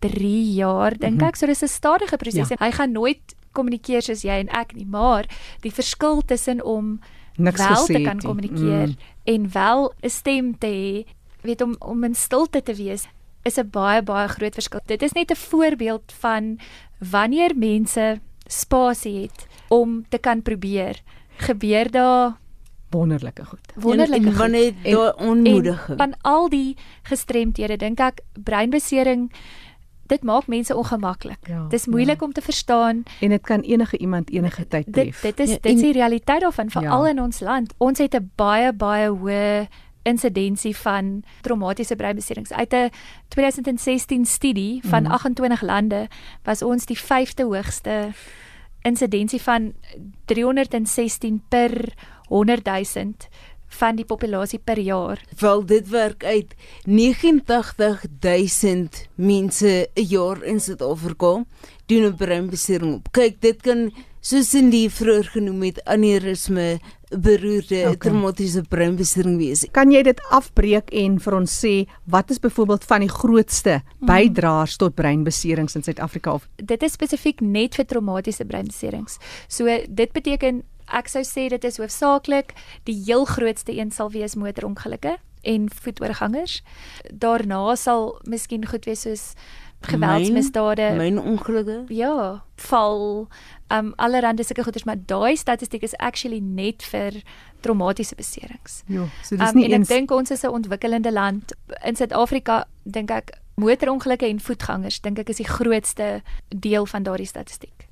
3 0.00 0.54
jaar 0.56 0.96
dink 0.98 1.22
ek. 1.22 1.36
So 1.36 1.46
dis 1.46 1.62
'n 1.62 1.68
stadige 1.68 2.16
proses 2.18 2.48
Ja. 2.50 2.56
hy 2.60 2.70
gaan 2.70 2.92
nooit 2.92 3.34
kommunikeer 3.52 4.02
soos 4.02 4.22
jy 4.22 4.40
en 4.40 4.48
ek 4.48 4.74
nie. 4.74 4.84
Maar 4.86 5.26
die 5.62 5.72
verskil 5.72 6.22
tussen 6.22 6.62
om 6.64 7.00
Niks 7.36 7.58
wel 7.60 7.86
te 7.86 8.02
kan 8.04 8.20
kommunikeer 8.20 8.88
Mm. 8.88 8.96
en 9.24 9.50
wel 9.52 9.92
'n 10.02 10.08
stem 10.10 10.58
te 10.58 10.66
hê, 10.66 11.04
weet 11.42 11.60
om 11.62 11.76
om 11.80 12.04
in 12.04 12.14
stilte 12.14 12.62
te 12.62 12.74
wees 12.74 13.06
is 13.44 13.56
'n 13.58 13.70
baie 13.70 14.02
baie 14.02 14.28
groot 14.28 14.54
verskil. 14.54 14.80
Dit 14.86 15.02
is 15.02 15.12
net 15.12 15.30
'n 15.30 15.36
voorbeeld 15.36 16.12
van 16.20 16.58
wanneer 17.10 17.56
mense 17.56 18.20
spasie 18.46 19.20
het 19.22 19.46
om 19.68 20.04
te 20.08 20.18
kan 20.18 20.42
probeer, 20.42 21.02
gebeur 21.36 21.90
daar 21.90 22.38
Wonderlike 22.90 23.44
goed. 23.44 23.72
wonderlike 23.76 24.14
en, 24.16 24.24
en 24.24 24.28
goed. 24.30 24.38
wanneer 24.38 24.74
En- 24.82 24.92
daar 24.94 25.14
En 25.16 25.28
onmoediging. 25.28 25.98
van 25.98 26.14
al 26.20 26.48
die 26.48 26.76
gestremthede 27.02 27.76
dink 27.76 28.00
ek 28.00 28.20
breinbesering 28.42 29.32
dit 30.10 30.22
maak 30.22 30.46
mense 30.46 30.74
ongemaklik. 30.76 31.38
Ja, 31.46 31.66
Dis 31.68 31.86
moeilik 31.86 32.20
ja. 32.20 32.26
om 32.26 32.32
te 32.32 32.40
verstaan. 32.40 33.02
En 33.20 33.28
dit 33.28 33.40
kan 33.42 33.60
enige 33.60 33.98
iemand 33.98 34.30
enige 34.30 34.66
tyd 34.68 34.84
Dit 34.84 34.94
tref. 34.94 35.20
dit 35.20 35.40
is 35.40 35.48
Ja, 35.48 35.54
dit 35.60 35.64
is 35.64 35.72
en- 35.72 35.82
die 35.84 35.92
realiteit 35.92 36.40
daarvan 36.40 36.70
veral 36.70 37.04
Ja. 37.04 37.10
in 37.10 37.20
ons 37.20 37.40
land. 37.40 37.74
Ons 37.78 37.98
het 37.98 38.14
'n 38.14 38.30
baie 38.34 38.72
baie 38.72 39.08
hoë 39.08 39.68
insidensie 40.02 40.76
van 40.76 41.24
traumatiese 41.40 41.96
breinbeserings. 41.96 42.52
Uit 42.52 42.72
'n 42.72 42.90
2016 43.28 44.24
studie 44.24 44.80
van 44.84 45.02
Mhm. 45.02 45.12
28 45.12 45.62
lande 45.62 46.08
was 46.42 46.62
ons 46.62 46.84
die 46.84 46.98
5de 46.98 47.42
hoogste 47.42 48.08
insidensie 48.82 49.42
van 49.42 49.72
316 50.24 51.42
per 51.48 51.92
100 52.28 52.64
000 52.94 53.12
van 53.66 53.96
die 53.96 54.04
populasie 54.04 54.58
per 54.58 54.78
jaar. 54.78 55.24
Wel 55.38 55.66
dit 55.66 55.88
werk 55.88 56.24
uit 56.24 56.54
89000 56.84 59.08
mense 59.14 59.88
'n 59.94 60.02
jaar 60.08 60.42
in 60.42 60.60
Suid-Afrika 60.60 61.44
doen 61.86 62.04
'n 62.04 62.14
breinbesering 62.16 62.94
op. 62.94 63.06
Kyk, 63.10 63.40
dit 63.40 63.62
kan 63.62 63.92
soos 64.20 64.54
in 64.54 64.70
die 64.70 64.90
vroeër 64.90 65.24
genoem 65.24 65.62
het 65.62 65.84
aneurisme, 65.84 66.78
beroerte, 67.10 67.74
Okay. 67.74 67.92
okay. 67.92 68.10
traumatiese 68.10 68.62
breinbesering 68.68 69.36
wees. 69.38 69.64
Kan 69.72 69.90
jy 69.90 70.02
dit 70.02 70.20
afbreek 70.30 70.92
en 70.92 71.18
vir 71.18 71.34
ons 71.34 71.50
sê 71.64 71.86
wat 72.06 72.30
is 72.30 72.38
byvoorbeeld 72.38 72.84
van 72.84 73.00
die 73.00 73.08
grootste 73.10 73.82
Mhm. 74.00 74.06
bydraers 74.06 74.76
tot 74.76 74.94
breinbeserings 74.94 75.74
in 75.76 75.82
Suid-Afrika 75.82 76.32
of 76.34 76.48
dit 76.56 76.82
is 76.82 76.92
spesifiek 76.92 77.40
net 77.40 77.74
vir 77.74 77.84
traumatiese 77.84 78.44
breinbeserings. 78.44 79.18
So 79.48 79.64
dit 79.88 80.12
beteken 80.12 80.62
ek 80.92 81.08
sou 81.08 81.22
sê 81.22 81.48
dit 81.48 81.64
is 81.64 81.78
hoofsaaklik 81.78 82.54
die 82.84 82.94
heel 83.06 83.24
grootste 83.24 83.72
een 83.76 83.90
sal 83.90 84.10
wees 84.10 84.34
motorongelukke 84.36 85.18
en 85.42 85.68
voetoorgangers. 85.70 86.62
Daarna 87.12 87.74
sal 87.76 88.20
miskien 88.24 88.66
goed 88.66 88.84
wees 88.84 89.00
soos 89.00 89.34
geweldsmisdade. 89.82 90.94
Myn 90.96 91.18
ongelukke. 91.18 91.84
Ja, 91.88 92.42
val, 92.56 93.28
um 93.70 93.92
allerhande 93.96 94.44
sulke 94.44 94.64
goeders, 94.66 94.84
maar 94.84 94.98
daai 95.06 95.36
statistiek 95.36 95.82
is 95.82 95.96
actually 95.98 96.40
net 96.40 96.82
vir 96.82 97.22
traumatiese 97.60 98.14
beserings. 98.14 98.82
Ja, 98.86 99.06
so 99.22 99.36
dis 99.36 99.48
Um, 99.48 99.56
nie 99.56 99.64
en 99.64 99.72
ek 99.72 99.78
eens 99.78 99.88
dink 99.88 100.10
ons 100.10 100.30
is 100.30 100.42
'n 100.44 100.50
ontwikkelende 100.50 101.12
land. 101.12 101.54
In 101.84 101.96
Suid-Afrika 101.96 102.64
dink 102.84 103.10
ek 103.10 103.30
motorongelukke 103.54 104.26
en 104.26 104.40
voetgangers 104.40 105.00
dink 105.00 105.18
ek 105.18 105.28
is 105.28 105.36
die 105.36 105.48
grootste 105.48 106.22
deel 106.48 106.86
van 106.86 107.02
daardie 107.02 107.26
statistiek. 107.26 107.90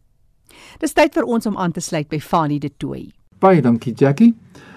Dis 0.78 0.92
tyd 0.92 1.14
vir 1.14 1.24
ons 1.24 1.46
om 1.46 1.56
aan 1.56 1.72
te 1.72 1.80
sluit 1.80 2.08
by 2.08 2.18
Fanie 2.18 2.60
De 2.60 2.70
Tooy. 2.76 3.12
Baie 3.38 3.62
dankie 3.62 3.94
Jackie. 3.94 4.34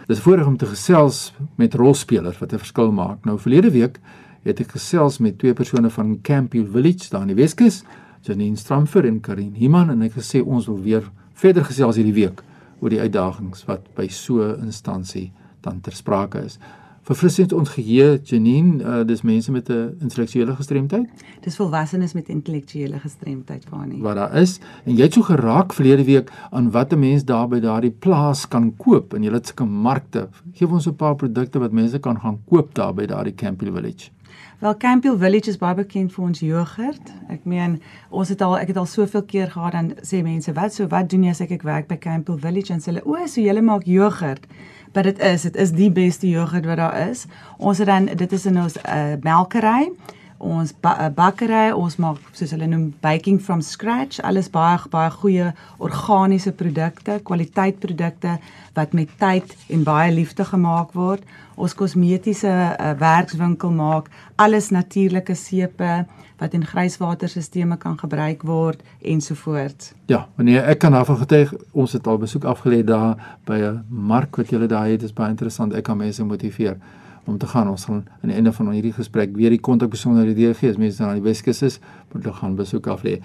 Dis 0.08 0.20
voorreg 0.20 0.48
om 0.48 0.58
te 0.58 0.66
gesels 0.66 1.34
met 1.58 1.74
rolspelers 1.74 2.40
wat 2.40 2.54
'n 2.54 2.58
verskil 2.58 2.92
maak. 2.92 3.26
Nou 3.26 3.40
verlede 3.40 3.72
week 3.72 4.00
het 4.44 4.60
ek 4.60 4.72
gesels 4.72 5.18
met 5.18 5.40
twee 5.40 5.54
persone 5.54 5.90
van 5.90 6.22
Campbell 6.22 6.66
Village 6.66 7.10
daar 7.10 7.22
in 7.22 7.28
die 7.34 7.36
Weskus, 7.36 7.84
Janine 8.26 8.58
Stramfer 8.58 9.06
en 9.06 9.20
Karin 9.22 9.54
Himan 9.54 9.92
en 9.94 10.02
ek 10.02 10.16
gesê 10.18 10.42
ons 10.42 10.66
wil 10.66 10.80
weer 10.82 11.12
verder 11.38 11.66
gesels 11.68 12.00
hierdie 12.00 12.16
week 12.16 12.42
oor 12.82 12.90
die 12.90 13.02
uitdagings 13.04 13.68
wat 13.70 13.86
by 13.96 14.08
so 14.10 14.42
'n 14.42 14.66
instansie 14.66 15.32
dan 15.62 15.82
ter 15.82 15.94
sprake 15.94 16.42
is. 16.46 16.58
Verfris 17.06 17.38
net 17.38 17.52
ons 17.54 17.70
geheue 17.70 18.18
Janine, 18.26 18.82
uh, 18.82 19.04
dis 19.06 19.22
mense 19.22 19.52
met 19.52 19.70
'n 19.70 19.98
intellektuele 20.02 20.56
gestremdheid 20.56 21.06
Dis 21.42 21.56
volwassenes 21.56 22.14
met 22.14 22.30
intellektuele 22.30 23.00
gestremdheid 23.00 23.66
van 23.70 23.90
nie. 23.90 24.02
wat 24.02 24.16
daar 24.16 24.36
is 24.42 24.60
en 24.86 24.96
jy 24.96 25.04
het 25.04 25.14
so 25.14 25.22
geraak 25.22 25.74
verlede 25.74 26.04
week 26.04 26.32
aan 26.52 26.72
wat 26.72 26.94
'n 26.94 27.00
mens 27.00 27.24
daar 27.24 27.48
by 27.48 27.60
daardie 27.60 27.92
plaas 27.92 28.48
kan 28.48 28.74
koop 28.78 29.14
en 29.14 29.24
jy 29.24 29.32
het 29.32 29.46
sulke 29.46 29.66
markte. 29.66 30.30
Geef 30.54 30.72
ons 30.72 30.88
'n 30.88 30.96
paar 30.96 31.16
produkte 31.16 31.60
wat 31.60 31.72
mense 31.72 32.00
kan 32.00 32.20
gaan 32.20 32.40
koop 32.50 32.74
daar 32.74 32.94
by 32.94 33.06
daardie 33.06 33.36
Campbell 33.36 33.72
Village. 33.72 34.15
Wel 34.60 34.78
Campbell 34.78 35.18
Village 35.18 35.50
is 35.50 35.58
baie 35.60 35.76
bekend 35.76 36.14
vir 36.16 36.24
ons 36.24 36.40
jogurt. 36.40 37.10
Ek 37.28 37.44
meen, 37.44 37.74
ons 38.08 38.30
het 38.32 38.40
al 38.42 38.54
ek 38.62 38.70
het 38.72 38.78
al 38.80 38.88
soveel 38.88 39.26
keer 39.28 39.50
gehad 39.52 39.76
dan 39.76 39.90
sê 40.00 40.22
mense, 40.24 40.54
"Wat 40.54 40.74
so 40.74 40.88
wat 40.88 41.10
doen 41.10 41.24
jy 41.24 41.30
as 41.30 41.42
ek 41.42 41.52
ek 41.52 41.64
werk 41.64 41.88
by 41.88 41.98
Campbell 41.98 42.38
Village?" 42.38 42.74
en 42.74 42.80
sê 42.80 42.86
hulle, 42.86 43.04
"O, 43.06 43.28
so 43.28 43.42
julle 43.42 43.62
maak 43.62 43.84
jogurt." 43.84 44.48
Maar 44.94 45.04
dit 45.04 45.20
is, 45.20 45.42
dit 45.42 45.56
is 45.56 45.72
die 45.72 45.92
beste 45.92 46.30
jogurt 46.30 46.66
wat 46.66 46.78
daar 46.78 47.10
is. 47.10 47.26
Ons 47.58 47.78
het 47.78 47.88
dan 47.88 48.06
dit 48.06 48.32
is 48.32 48.46
in 48.46 48.62
ons 48.62 48.78
uh, 48.78 49.14
melkery 49.22 49.92
ons 50.38 50.74
ba 50.84 50.96
uh, 51.00 51.10
bakkery, 51.16 51.72
ons 51.74 51.96
maak 52.02 52.20
soos 52.36 52.52
hulle 52.52 52.68
noem 52.68 52.90
baking 53.04 53.40
from 53.42 53.62
scratch, 53.62 54.20
alles 54.20 54.50
baie 54.52 54.78
baie 54.92 55.12
goeie 55.12 55.54
organiese 55.80 56.52
produkte, 56.52 57.20
kwaliteitprodukte 57.24 58.38
wat 58.76 58.94
met 58.94 59.10
tyd 59.20 59.56
en 59.70 59.84
baie 59.88 60.12
liefde 60.12 60.46
gemaak 60.46 60.94
word. 60.94 61.24
Ons 61.56 61.74
kosmetiese 61.74 62.52
uh, 62.52 62.92
werkswinkel 63.00 63.72
maak 63.72 64.12
alles 64.36 64.72
natuurlike 64.76 65.36
sepe 65.40 66.04
wat 66.38 66.54
in 66.54 66.66
grijswaterstelsels 66.68 67.78
kan 67.80 67.98
gebruik 67.98 68.44
word 68.44 68.82
ensovoorts. 69.02 69.94
Ja, 70.12 70.28
wanneer 70.36 70.68
ek 70.68 70.80
kan 70.84 70.92
daarvan 70.92 71.18
getuig, 71.18 71.54
ons 71.72 71.96
het 71.96 72.08
al 72.08 72.20
besoek 72.20 72.44
afgelê 72.44 72.84
daar 72.84 73.16
by 73.48 73.56
'n 73.64 73.86
mark 73.88 74.36
wat 74.36 74.50
julle 74.50 74.68
daar 74.68 74.88
het, 74.88 75.00
dis 75.00 75.14
baie 75.14 75.30
interessant. 75.30 75.74
Ek 75.74 75.84
kan 75.84 75.98
mense 75.98 76.24
motiveer 76.24 76.78
om 77.26 77.38
te 77.38 77.48
gaan. 77.48 77.70
Ons 77.70 77.86
gaan 77.86 78.06
aan 78.22 78.30
die 78.30 78.36
einde 78.36 78.54
van 78.54 78.70
hierdie 78.72 78.94
gesprek 78.94 79.36
weer 79.36 79.50
die 79.50 79.62
kontakbesonderhede 79.62 80.54
gee 80.54 80.70
as 80.70 80.78
mense 80.78 81.04
na 81.04 81.14
die 81.14 81.26
Weskus 81.26 81.62
is, 81.62 81.80
moet 82.14 82.24
hulle 82.24 82.36
gaan 82.36 82.56
besoek 82.56 82.88
aflê. 82.88 83.20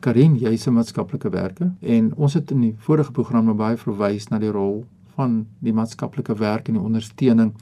Karin, 0.00 0.36
jy's 0.38 0.66
'n 0.66 0.74
maatskaplike 0.74 1.30
werker 1.30 1.72
en 1.80 2.12
ons 2.14 2.34
het 2.34 2.50
in 2.50 2.60
die 2.60 2.74
vorige 2.78 3.12
program 3.12 3.44
nou 3.44 3.54
baie 3.54 3.76
verwys 3.76 4.28
na 4.30 4.38
die 4.38 4.50
rol 4.50 4.84
van 5.16 5.46
die 5.58 5.72
maatskaplike 5.72 6.34
werk 6.38 6.68
en 6.68 6.74
die 6.74 6.82
ondersteuning. 6.82 7.52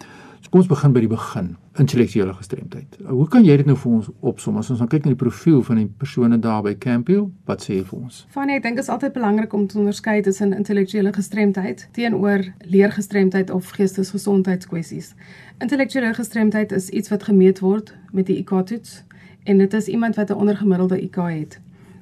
So 0.41 0.51
kom 0.51 0.61
ons 0.61 0.69
begin 0.69 0.93
by 0.93 1.01
die 1.01 1.11
begin. 1.11 1.57
Intellektuele 1.81 2.35
gestremdheid. 2.37 2.99
Hoe 3.09 3.27
kan 3.29 3.45
jy 3.45 3.57
dit 3.61 3.69
nou 3.69 3.77
vir 3.77 3.93
ons 3.99 4.11
opsom 4.21 4.59
as 4.61 4.71
ons 4.73 4.83
nou 4.83 4.89
kyk 4.91 5.07
na 5.07 5.13
die 5.15 5.21
profiel 5.21 5.63
van 5.67 5.81
die 5.81 5.87
persone 6.01 6.39
daar 6.43 6.63
by 6.65 6.75
Campbell? 6.81 7.27
Wat 7.49 7.65
sê 7.65 7.79
jy 7.79 7.85
vir 7.89 7.99
ons? 7.99 8.23
Fanny, 8.35 8.57
ek 8.59 8.67
dink 8.67 8.79
dit 8.81 8.85
is 8.85 8.93
altyd 8.93 9.15
belangrik 9.17 9.57
om 9.57 9.67
te 9.67 9.79
onderskei 9.81 10.21
tussen 10.27 10.55
intellektuele 10.57 11.13
gestremdheid 11.17 11.89
teenoor 11.97 12.47
leergestremdheid 12.65 13.51
of 13.51 13.73
geestesgesondheidskwessies. 13.79 15.15
Intellektuele 15.65 16.15
gestremdheid 16.17 16.73
is 16.77 16.89
iets 16.91 17.13
wat 17.13 17.29
gemeet 17.29 17.61
word 17.65 17.95
met 18.13 18.29
die 18.31 18.39
IQ-toets 18.43 19.03
en 19.47 19.59
dit 19.63 19.75
is 19.75 19.89
iemand 19.89 20.17
wat 20.17 20.31
'n 20.31 20.41
ondergemiddelde 20.43 21.01
IQ 21.01 21.17
het. 21.17 21.61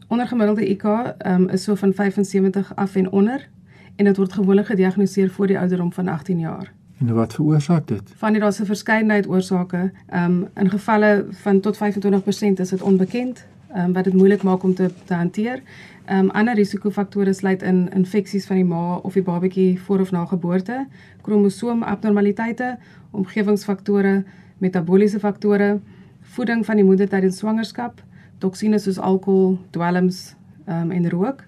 Ondergemiddelde 0.09 0.69
IQ 0.69 0.85
um, 1.27 1.49
is 1.49 1.63
so 1.63 1.75
van 1.75 1.93
75 1.93 2.77
af 2.77 2.97
en 2.97 3.11
onder 3.11 3.49
en 3.97 4.05
dit 4.05 4.17
word 4.17 4.33
gewoonlik 4.33 4.67
gediagnoseer 4.67 5.31
voor 5.31 5.47
die 5.47 5.59
ouderdom 5.59 5.93
van 5.93 6.09
18 6.09 6.39
jaar. 6.39 6.73
En 7.09 7.15
wat 7.15 7.35
veroorsaak 7.35 7.87
dit? 7.89 8.13
Van 8.17 8.33
die 8.33 8.41
daar's 8.41 8.61
'n 8.61 8.65
verskeidenheid 8.65 9.29
oorsake. 9.29 9.93
Ehm 10.07 10.25
um, 10.25 10.49
in 10.55 10.71
gevalle 10.71 11.27
van 11.31 11.61
tot 11.61 11.77
25% 11.77 12.61
is 12.61 12.69
dit 12.69 12.83
onbekend, 12.83 13.47
ehm 13.69 13.85
um, 13.85 13.93
wat 13.93 14.05
dit 14.05 14.13
moeilik 14.13 14.43
maak 14.43 14.63
om 14.63 14.75
te 14.75 14.91
te 15.05 15.15
hanteer. 15.15 15.63
Ehm 16.05 16.19
um, 16.19 16.31
ander 16.31 16.55
risikofaktore 16.55 17.33
sluit 17.33 17.63
in 17.63 17.93
infeksies 17.93 18.47
van 18.47 18.57
die 18.57 18.65
ma 18.65 18.97
of 18.97 19.13
die 19.13 19.23
babatjie 19.23 19.81
voor 19.81 20.01
of 20.01 20.11
na 20.11 20.25
geboorte, 20.25 20.87
kromosoomabnormaliteite, 21.21 22.79
omgewingsfaktore, 23.11 24.25
metabooliese 24.59 25.19
faktore, 25.19 25.81
voeding 26.21 26.65
van 26.65 26.77
die 26.77 26.85
moeder 26.85 27.09
tydens 27.09 27.37
swangerskap, 27.37 28.03
toksines 28.39 28.83
soos 28.83 28.99
alkohol, 28.99 29.59
dwelms 29.71 30.35
ehm 30.65 30.81
um, 30.81 30.91
en 30.91 31.11
rook, 31.11 31.45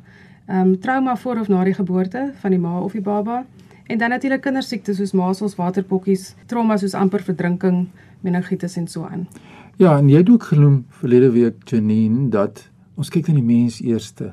ehm 0.46 0.60
um, 0.60 0.80
trauma 0.80 1.16
voor 1.16 1.38
of 1.38 1.48
na 1.48 1.64
die 1.64 1.74
geboorte 1.74 2.32
van 2.40 2.50
die 2.50 2.60
ma 2.60 2.80
of 2.80 2.92
die 2.92 3.00
baba 3.00 3.44
en 3.86 3.98
dan 3.98 4.10
natuurlik 4.10 4.42
kindersiektes 4.42 4.96
soos 4.96 5.12
masels, 5.12 5.56
waterpokkies, 5.56 6.34
trauma 6.46 6.76
soos 6.76 6.94
amper 6.94 7.22
verdrinking, 7.22 7.86
meningitis 8.20 8.76
en 8.76 8.88
so 8.88 9.04
aan. 9.04 9.26
Ja, 9.76 9.98
en 9.98 10.08
jy 10.08 10.22
het 10.22 10.30
ook 10.30 10.42
genoem 10.42 10.84
verlede 11.02 11.30
week 11.30 11.68
Janine 11.68 12.28
dat 12.32 12.68
ons 12.96 13.10
kyk 13.12 13.28
na 13.28 13.36
die 13.36 13.44
mens 13.44 13.80
eerste 13.84 14.32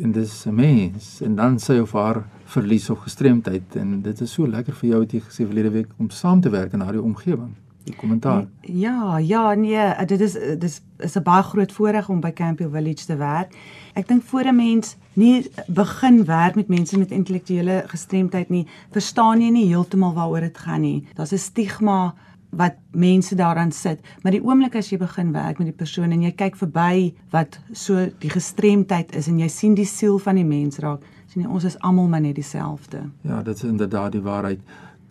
en 0.00 0.12
dis 0.12 0.46
'n 0.46 0.54
mens 0.54 1.20
en 1.20 1.34
dan 1.36 1.58
sy 1.58 1.78
of 1.78 1.92
haar 1.92 2.24
verlies 2.44 2.90
of 2.90 2.98
gestremdheid 2.98 3.76
en 3.76 4.02
dit 4.02 4.20
is 4.20 4.32
so 4.32 4.46
lekker 4.46 4.74
vir 4.74 4.90
jou 4.90 5.00
het 5.00 5.12
jy 5.12 5.20
gesê 5.20 5.46
verlede 5.46 5.70
week 5.70 5.88
om 5.98 6.10
saam 6.10 6.40
te 6.40 6.50
werk 6.50 6.72
in 6.72 6.78
daardie 6.78 7.02
omgewing. 7.02 7.54
Die 7.84 7.96
kommentaar. 7.96 8.46
Ja, 8.60 9.18
ja, 9.18 9.54
nee, 9.54 10.06
dit 10.06 10.20
is 10.20 10.36
dis 10.58 10.80
is 10.98 11.16
'n 11.16 11.22
baie 11.22 11.42
groot 11.42 11.72
voorreg 11.72 12.08
om 12.08 12.20
by 12.20 12.32
Campbell 12.32 12.68
Village 12.68 13.06
te 13.06 13.16
werk. 13.16 13.54
Ek 13.94 14.08
dink 14.08 14.22
voor 14.22 14.44
'n 14.44 14.56
mens 14.56 14.96
nie 15.12 15.50
begin 15.66 16.24
werk 16.24 16.54
met 16.54 16.68
mense 16.68 16.98
met 16.98 17.10
intellektuele 17.10 17.84
gestremdheid 17.86 18.48
nie, 18.48 18.66
verstaan 18.90 19.40
jy 19.40 19.50
nie 19.50 19.66
heeltemal 19.66 20.14
waaroor 20.14 20.40
dit 20.40 20.58
gaan 20.58 20.80
nie. 20.80 21.06
Daar's 21.14 21.32
'n 21.32 21.38
stigma 21.38 22.14
wat 22.50 22.74
mense 22.90 23.34
daaraan 23.34 23.72
sit, 23.72 24.00
maar 24.22 24.32
die 24.32 24.42
oomblik 24.42 24.74
as 24.74 24.90
jy 24.90 24.98
begin 24.98 25.32
werk 25.32 25.58
met 25.58 25.66
die 25.66 25.76
persoon 25.76 26.10
en 26.10 26.22
jy 26.22 26.32
kyk 26.32 26.56
verby 26.56 27.14
wat 27.30 27.60
so 27.72 28.08
die 28.18 28.30
gestremdheid 28.30 29.14
is 29.16 29.28
en 29.30 29.38
jy 29.38 29.48
sien 29.48 29.74
die 29.74 29.86
siel 29.86 30.18
van 30.18 30.34
die 30.34 30.44
mens 30.44 30.78
raak, 30.78 31.04
sien 31.30 31.42
jy 31.42 31.48
ons 31.48 31.64
is 31.64 31.78
almal 31.78 32.08
maar 32.08 32.20
net 32.20 32.34
dieselfde. 32.34 33.04
Ja, 33.22 33.42
dit 33.42 33.54
is 33.54 33.64
inderdaad 33.64 34.12
die 34.12 34.20
waarheid. 34.22 34.60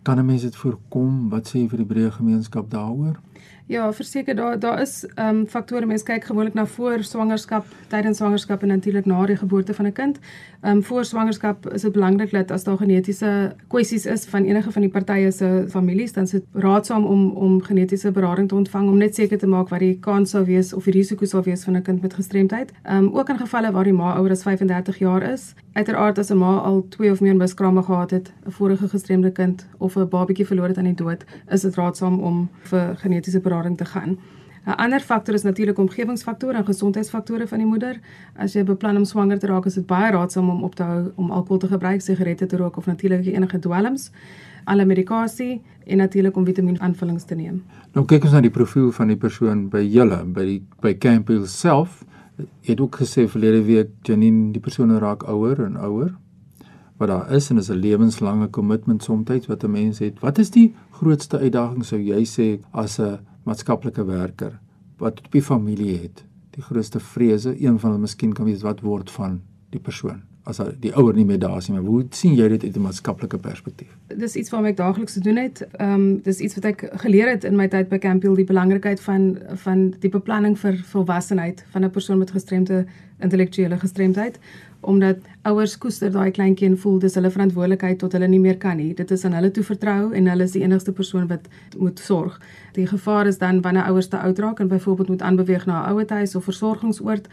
Kan 0.02 0.18
'n 0.18 0.26
mens 0.26 0.42
dit 0.42 0.56
voorkom? 0.56 1.28
Wat 1.28 1.48
sê 1.48 1.58
jy 1.58 1.68
vir 1.68 1.78
die 1.78 1.86
breë 1.86 2.10
gemeenskap 2.10 2.70
daaroor? 2.70 3.20
Ja, 3.70 3.92
verseker 3.92 4.34
daar 4.34 4.58
daar 4.58 4.80
is 4.80 5.06
ehm 5.14 5.36
um, 5.36 5.46
faktore 5.46 5.86
mense 5.86 6.04
kyk 6.04 6.24
gewoonlik 6.24 6.54
na 6.54 6.66
voor 6.66 7.02
swangerskap, 7.02 7.66
tydens 7.88 8.16
swangerskap 8.16 8.62
en 8.62 8.68
natuurlik 8.68 9.04
na 9.06 9.26
die 9.26 9.36
geboorte 9.36 9.74
van 9.74 9.86
'n 9.86 9.92
kind. 9.92 10.18
Ehm 10.60 10.76
um, 10.76 10.82
voor 10.82 11.04
swangerskap 11.04 11.68
is 11.72 11.82
dit 11.82 11.92
belangrik 11.92 12.30
dat 12.30 12.50
as 12.50 12.64
daar 12.64 12.76
genetiese 12.76 13.54
kwessies 13.66 14.06
is 14.06 14.24
van 14.24 14.44
enige 14.44 14.72
van 14.72 14.82
die 14.82 14.90
partye 14.90 15.30
se 15.30 15.64
families, 15.68 16.12
dan 16.12 16.22
is 16.22 16.30
dit 16.30 16.44
raadsaam 16.52 17.04
om 17.04 17.30
om 17.30 17.62
genetiese 17.62 18.10
berading 18.10 18.48
te 18.48 18.54
ontvang 18.54 18.88
om 18.88 18.96
net 18.96 19.14
seker 19.14 19.38
te 19.38 19.46
maak 19.46 19.68
wat 19.68 19.80
die 19.80 19.98
kans 20.00 20.30
sou 20.30 20.44
wees 20.44 20.72
of 20.72 20.84
die 20.84 20.92
risiko 20.92 21.24
sou 21.24 21.42
wees 21.42 21.64
van 21.64 21.76
'n 21.76 21.82
kind 21.82 22.02
met 22.02 22.14
gestremdheid. 22.14 22.72
Ehm 22.82 22.96
um, 22.96 23.14
ook 23.14 23.28
in 23.28 23.38
gevalle 23.38 23.72
waar 23.72 23.84
die 23.84 23.92
ma 23.92 24.16
ouer 24.16 24.30
as 24.30 24.42
35 24.42 24.98
jaar 24.98 25.22
is. 25.22 25.54
Uiteraard 25.72 26.18
as 26.18 26.30
'n 26.30 26.38
ma 26.38 26.58
al 26.58 26.86
2 26.88 27.10
of 27.10 27.20
meer 27.20 27.36
miskramme 27.36 27.82
gehad 27.82 28.10
het, 28.10 28.32
'n 28.46 28.50
vorige 28.50 28.88
gestremde 28.88 29.30
kind 29.30 29.66
of 29.78 29.96
'n 29.96 30.08
babatjie 30.08 30.46
verloor 30.46 30.68
het 30.68 30.78
aan 30.78 30.84
die 30.84 30.94
dood, 30.94 31.24
is 31.48 31.60
dit 31.60 31.74
raadsaam 31.74 32.20
om 32.20 32.48
vir 32.60 32.96
genetiese 32.96 33.40
berading 33.40 33.59
te 33.76 33.84
gaan. 33.84 34.18
'n 34.66 34.70
Ander 34.76 35.00
faktor 35.00 35.34
is 35.34 35.42
natuurlik 35.42 35.78
omgewingsfaktore 35.78 36.56
en 36.56 36.64
gesondheidsfaktore 36.64 37.46
van 37.46 37.58
die 37.58 37.66
moeder. 37.66 38.00
As 38.36 38.52
jy 38.52 38.64
beplan 38.64 38.96
om 38.96 39.04
swanger 39.04 39.38
te 39.38 39.46
raak, 39.46 39.66
is 39.66 39.74
dit 39.74 39.86
baie 39.86 40.12
raadsaam 40.12 40.50
om 40.50 40.62
op 40.64 40.74
te 40.74 40.82
hou 40.82 41.12
om 41.14 41.30
alkohol 41.30 41.58
te 41.58 41.68
gebruik, 41.68 42.00
sigarette 42.00 42.46
te 42.46 42.56
rook 42.56 42.76
of 42.76 42.86
natuurlik 42.86 43.26
enige 43.26 43.58
dwelms, 43.58 44.10
alle 44.64 44.84
medikasie 44.84 45.62
en 45.86 45.96
natuurlik 45.96 46.36
om 46.36 46.44
vitamienaanvullings 46.44 47.24
te 47.24 47.34
neem. 47.34 47.62
Nou 47.92 48.06
kyk 48.06 48.24
ons 48.24 48.32
na 48.32 48.40
die 48.40 48.50
profiel 48.50 48.92
van 48.92 49.06
die 49.06 49.16
persoon 49.16 49.68
by 49.68 49.80
julle 49.80 50.24
by 50.24 50.44
die 50.44 50.62
by 50.80 50.94
Campbell 50.98 51.46
self 51.46 52.04
Jy 52.64 52.72
het 52.72 52.80
ook 52.80 52.96
gesê 53.02 53.26
verlede 53.28 53.62
week 53.64 53.88
Janine, 54.02 54.50
die 54.52 54.60
persone 54.60 54.98
raak 54.98 55.24
ouer 55.28 55.64
en 55.64 55.76
ouer. 55.76 56.12
Wat 57.00 57.08
daar 57.08 57.32
is 57.32 57.50
en 57.50 57.58
is 57.58 57.70
'n 57.70 57.80
lewenslange 57.80 58.48
kommitment 58.48 59.02
soms 59.02 59.46
wat 59.46 59.64
'n 59.64 59.70
mens 59.70 59.98
het. 59.98 60.20
Wat 60.20 60.38
is 60.38 60.50
die 60.50 60.74
grootste 60.90 61.38
uitdaging 61.38 61.84
sou 61.84 62.00
jy 62.00 62.24
sê 62.24 62.60
as 62.70 62.98
'n 63.00 63.18
maatskaplike 63.42 64.04
werker 64.04 64.58
wat 64.98 65.20
op 65.24 65.32
die 65.32 65.42
familie 65.42 65.98
het? 65.98 66.24
Die 66.50 66.62
grootste 66.62 67.00
vrese, 67.00 67.54
een 67.56 67.78
van 67.78 67.90
hulle 67.90 68.00
miskien 68.00 68.32
kan 68.32 68.44
wees 68.44 68.62
wat 68.62 68.80
word 68.80 69.10
van 69.10 69.40
die 69.70 69.80
persoon 69.80 70.22
as 70.48 70.60
die 70.80 70.92
ouer 70.96 71.14
nie 71.14 71.24
meer 71.24 71.38
daar 71.38 71.58
is 71.58 71.68
nie. 71.68 71.76
Maar 71.76 71.86
hoe 71.86 72.04
sien 72.16 72.34
jy 72.34 72.48
dit 72.48 72.64
uit 72.64 72.76
'n 72.76 72.80
maatskaplike 72.80 73.38
perspektief? 73.38 73.96
Dis 74.16 74.36
iets 74.36 74.50
waarmee 74.50 74.70
ek 74.70 74.76
daagliks 74.76 75.12
te 75.12 75.20
doen 75.20 75.36
het. 75.36 75.66
Ehm 75.72 75.92
um, 75.92 76.20
dis 76.22 76.38
iets 76.38 76.54
wat 76.54 76.64
ek 76.64 76.88
geleer 76.92 77.28
het 77.28 77.44
in 77.44 77.56
my 77.56 77.68
tyd 77.68 77.88
by 77.88 77.98
Campiel, 77.98 78.34
die 78.34 78.44
belangrikheid 78.44 79.00
van 79.00 79.38
van 79.54 79.94
die 79.98 80.10
beplanning 80.10 80.58
vir 80.58 80.76
volwassenheid 80.76 81.64
van 81.70 81.84
'n 81.84 81.90
persoon 81.90 82.18
met 82.18 82.30
gestremde 82.30 82.86
intellektuele 83.18 83.78
gestremdheid 83.78 84.38
omdat 84.80 85.16
ouers 85.42 85.78
koester 85.78 86.12
daai 86.12 86.30
kleintjie 86.30 86.68
en 86.68 86.78
voel 86.78 86.98
dis 86.98 87.14
hulle 87.14 87.30
verantwoordelikheid 87.30 87.98
tot 87.98 88.12
hulle 88.12 88.28
nie 88.28 88.40
meer 88.40 88.56
kan 88.56 88.76
nie. 88.76 88.94
Dit 88.94 89.10
is 89.10 89.24
aan 89.24 89.36
hulle 89.36 89.50
toe 89.50 89.64
vertrou 89.64 90.12
en 90.12 90.26
hulle 90.26 90.44
is 90.48 90.56
die 90.56 90.62
enigste 90.62 90.92
persoon 90.92 91.26
wat 91.28 91.48
moet 91.78 91.98
sorg. 91.98 92.40
Die 92.72 92.86
gevaar 92.86 93.26
is 93.26 93.38
dan 93.38 93.60
wanneer 93.60 93.88
ouers 93.90 94.08
te 94.08 94.18
oud 94.18 94.38
raak 94.38 94.60
en 94.60 94.68
byvoorbeeld 94.68 95.08
moet 95.08 95.22
aanbeweeg 95.22 95.66
na 95.66 95.82
'n 95.82 95.90
ouerhuis 95.92 96.34
of 96.34 96.44
versorgingsoord 96.44 97.28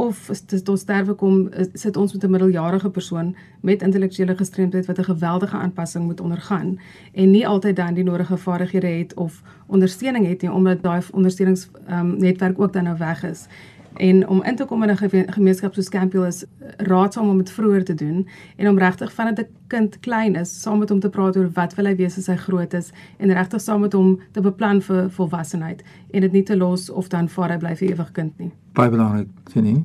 of 0.00 0.30
tot 0.64 0.78
sterwe 0.78 1.14
kom 1.14 1.48
sit 1.74 1.96
ons 1.96 2.12
met 2.12 2.24
'n 2.24 2.30
middeljarige 2.30 2.90
persoon 2.90 3.36
met 3.60 3.82
intellektuele 3.82 4.36
gestremdheid 4.36 4.86
wat 4.86 4.98
'n 4.98 5.10
geweldige 5.12 5.56
aanpassing 5.56 6.04
moet 6.04 6.20
ondergaan 6.20 6.78
en 7.12 7.30
nie 7.30 7.46
altyd 7.46 7.76
dan 7.76 7.94
die 7.94 8.04
nodige 8.04 8.36
vaardighede 8.36 8.86
het 8.86 9.14
of 9.14 9.42
ondersteuning 9.66 10.26
het 10.26 10.42
nie 10.42 10.52
omdat 10.52 10.82
daai 10.82 11.02
ondersteuningsnetwerk 11.12 12.56
um, 12.56 12.62
ook 12.62 12.72
dan 12.72 12.84
nou 12.84 12.96
weg 12.98 13.22
is. 13.22 13.46
En 13.94 14.28
om 14.28 14.42
in 14.42 14.56
te 14.56 14.64
kom 14.64 14.82
in 14.82 14.90
'n 14.90 15.26
gemeenskap 15.32 15.74
soos 15.74 15.88
Campiel 15.88 16.24
is 16.24 16.44
raadsaam 16.76 17.28
om 17.28 17.36
dit 17.36 17.50
vroeër 17.50 17.84
te 17.84 17.94
doen 17.94 18.28
en 18.56 18.68
om 18.68 18.78
regtig 18.78 19.12
vanaf 19.12 19.38
'n 19.38 19.46
kind 19.66 20.00
klein 20.00 20.36
is 20.36 20.60
saam 20.62 20.78
met 20.78 20.88
hom 20.88 21.00
te 21.00 21.08
praat 21.08 21.36
oor 21.36 21.50
wat 21.52 21.74
wil 21.74 21.86
hy 21.86 21.96
wees 21.96 22.18
as 22.18 22.26
hy 22.26 22.36
groot 22.36 22.74
is 22.74 22.90
en 23.16 23.32
regtig 23.32 23.60
saam 23.60 23.80
met 23.80 23.92
hom 23.92 24.20
te 24.32 24.40
beplan 24.40 24.82
vir 24.82 25.10
volwassenheid 25.10 25.82
en 26.10 26.20
dit 26.20 26.32
nie 26.32 26.42
te 26.42 26.56
los 26.56 26.90
of 26.90 27.08
dan 27.08 27.28
vaar 27.28 27.50
hy 27.50 27.58
bly 27.58 27.76
vir 27.76 27.90
ewig 27.90 28.12
kind 28.12 28.38
nie. 28.38 28.50
Baie 28.72 28.90
belangrik, 28.90 29.28
sien 29.52 29.64
jy? 29.64 29.84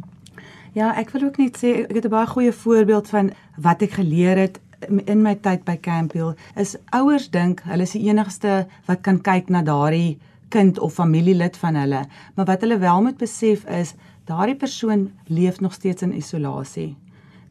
Ja, 0.73 0.93
ek 0.99 1.09
wil 1.09 1.23
ook 1.23 1.37
net 1.37 1.57
sê 1.57 1.85
ek 1.89 1.95
het 1.95 2.05
'n 2.05 2.09
baie 2.09 2.27
goeie 2.27 2.51
voorbeeld 2.51 3.09
van 3.09 3.31
wat 3.57 3.81
ek 3.81 3.91
geleer 3.91 4.37
het 4.37 4.59
in 4.89 5.21
my 5.21 5.35
tyd 5.35 5.63
by 5.65 5.77
Campiel 5.77 6.35
is 6.55 6.75
ouers 6.93 7.29
dink 7.29 7.61
hulle 7.63 7.81
is 7.81 7.91
die 7.91 8.07
enigste 8.09 8.67
wat 8.85 9.01
kan 9.01 9.21
kyk 9.21 9.49
na 9.49 9.61
daardie 9.61 10.17
kind 10.55 10.79
of 10.79 10.95
familielid 10.95 11.57
van 11.59 11.75
hulle, 11.75 12.05
maar 12.35 12.47
wat 12.47 12.63
hulle 12.63 12.79
wel 12.79 13.01
moet 13.03 13.17
besef 13.19 13.65
is 13.67 13.95
daardie 14.25 14.55
persoon 14.55 15.09
leef 15.27 15.59
nog 15.59 15.73
steeds 15.73 16.05
in 16.05 16.15
isolasie. 16.15 16.95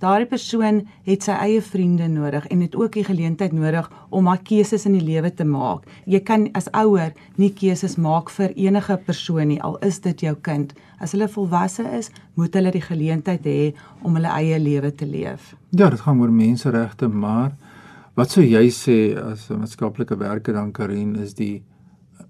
Daardie 0.02 0.26
persoon 0.28 0.80
het 1.06 1.24
sy 1.24 1.34
eie 1.46 1.60
vriende 1.64 2.08
nodig 2.10 2.46
en 2.52 2.60
het 2.64 2.74
ook 2.76 2.96
die 2.96 3.04
geleentheid 3.06 3.52
nodig 3.56 3.86
om 4.10 4.26
haar 4.28 4.40
keuses 4.44 4.84
in 4.88 4.96
die 4.98 5.04
lewe 5.04 5.30
te 5.32 5.46
maak. 5.48 5.86
Jy 6.10 6.20
kan 6.26 6.48
as 6.58 6.66
ouer 6.76 7.14
nie 7.40 7.52
keuses 7.54 7.94
maak 7.96 8.32
vir 8.34 8.52
enige 8.66 8.98
persoon 9.06 9.52
nie, 9.52 9.60
al 9.62 9.78
is 9.86 10.00
dit 10.04 10.26
jou 10.26 10.34
kind. 10.44 10.74
As 11.00 11.14
hulle 11.14 11.28
volwasse 11.30 11.86
is, 11.96 12.10
moet 12.34 12.56
hulle 12.58 12.74
die 12.74 12.84
geleentheid 12.84 13.46
hê 13.48 13.60
om 14.02 14.18
hulle 14.18 14.32
eie 14.34 14.58
lewe 14.60 14.90
te 14.92 15.08
leef. 15.08 15.54
Ja, 15.70 15.88
dit 15.88 16.02
gaan 16.04 16.20
oor 16.20 16.32
menseregte, 16.32 17.08
maar 17.08 17.54
wat 18.18 18.34
sou 18.34 18.44
jy 18.44 18.66
sê 18.74 18.98
as 19.16 19.48
'n 19.50 19.62
maatskaplike 19.62 20.18
werker 20.18 20.54
dan 20.54 20.72
Karin 20.72 21.16
is 21.16 21.34
die 21.34 21.62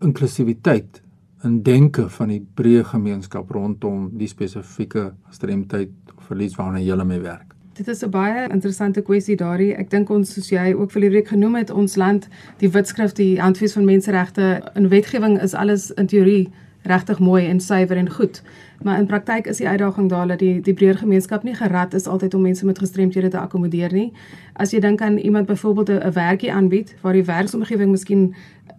inklusiwiteit 0.00 1.02
in 1.44 1.62
denke 1.62 2.08
van 2.08 2.28
die 2.32 2.40
breë 2.56 2.84
gemeenskap 2.88 3.50
rondom 3.50 4.08
die 4.18 4.28
spesifieke 4.28 5.12
gestremdheid 5.28 5.92
of 6.16 6.30
verlies 6.30 6.56
waarna 6.56 6.80
jy 6.80 6.96
mee 7.04 7.20
werk. 7.20 7.54
Dit 7.74 7.88
is 7.88 8.04
'n 8.04 8.10
baie 8.10 8.48
interessante 8.48 9.02
kwessie 9.02 9.36
daarin. 9.36 9.76
Ek 9.76 9.90
dink 9.90 10.10
ons 10.10 10.32
soos 10.32 10.48
jy 10.48 10.74
ook 10.74 10.90
vir 10.90 11.00
die 11.00 11.10
week 11.10 11.28
genoem 11.28 11.54
het, 11.54 11.70
ons 11.70 11.96
land, 11.96 12.28
die 12.58 12.70
Witskrif, 12.70 13.12
die 13.12 13.40
Handves 13.40 13.72
van 13.72 13.84
Menseregte 13.84 14.62
in 14.74 14.88
wetgewing 14.88 15.42
is 15.42 15.54
alles 15.54 15.90
in 15.90 16.06
teorie 16.06 16.52
regtig 16.84 17.18
mooi 17.18 17.46
en 17.48 17.60
suiwer 17.60 17.96
en 17.96 18.10
goed. 18.10 18.42
Maar 18.82 18.98
in 18.98 19.06
praktyk 19.06 19.46
is 19.46 19.56
die 19.56 19.68
uitdaging 19.68 20.08
daar 20.10 20.26
dat 20.28 20.38
die 20.38 20.60
die 20.60 20.74
breër 20.74 20.98
gemeenskap 21.00 21.42
nie 21.42 21.54
gerad 21.54 21.94
is 21.94 22.06
altyd 22.06 22.34
om 22.34 22.42
mense 22.42 22.66
met 22.66 22.78
gestremthede 22.78 23.28
te 23.28 23.38
akkommodeer 23.38 23.92
nie. 23.92 24.12
As 24.52 24.70
jy 24.70 24.80
dink 24.80 25.00
aan 25.00 25.16
iemand 25.16 25.46
byvoorbeeld 25.46 25.88
'n 25.90 26.12
werkie 26.12 26.52
aanbied 26.52 26.94
waar 27.00 27.12
die 27.12 27.24
werksomgewing 27.24 27.90
miskien 27.90 28.34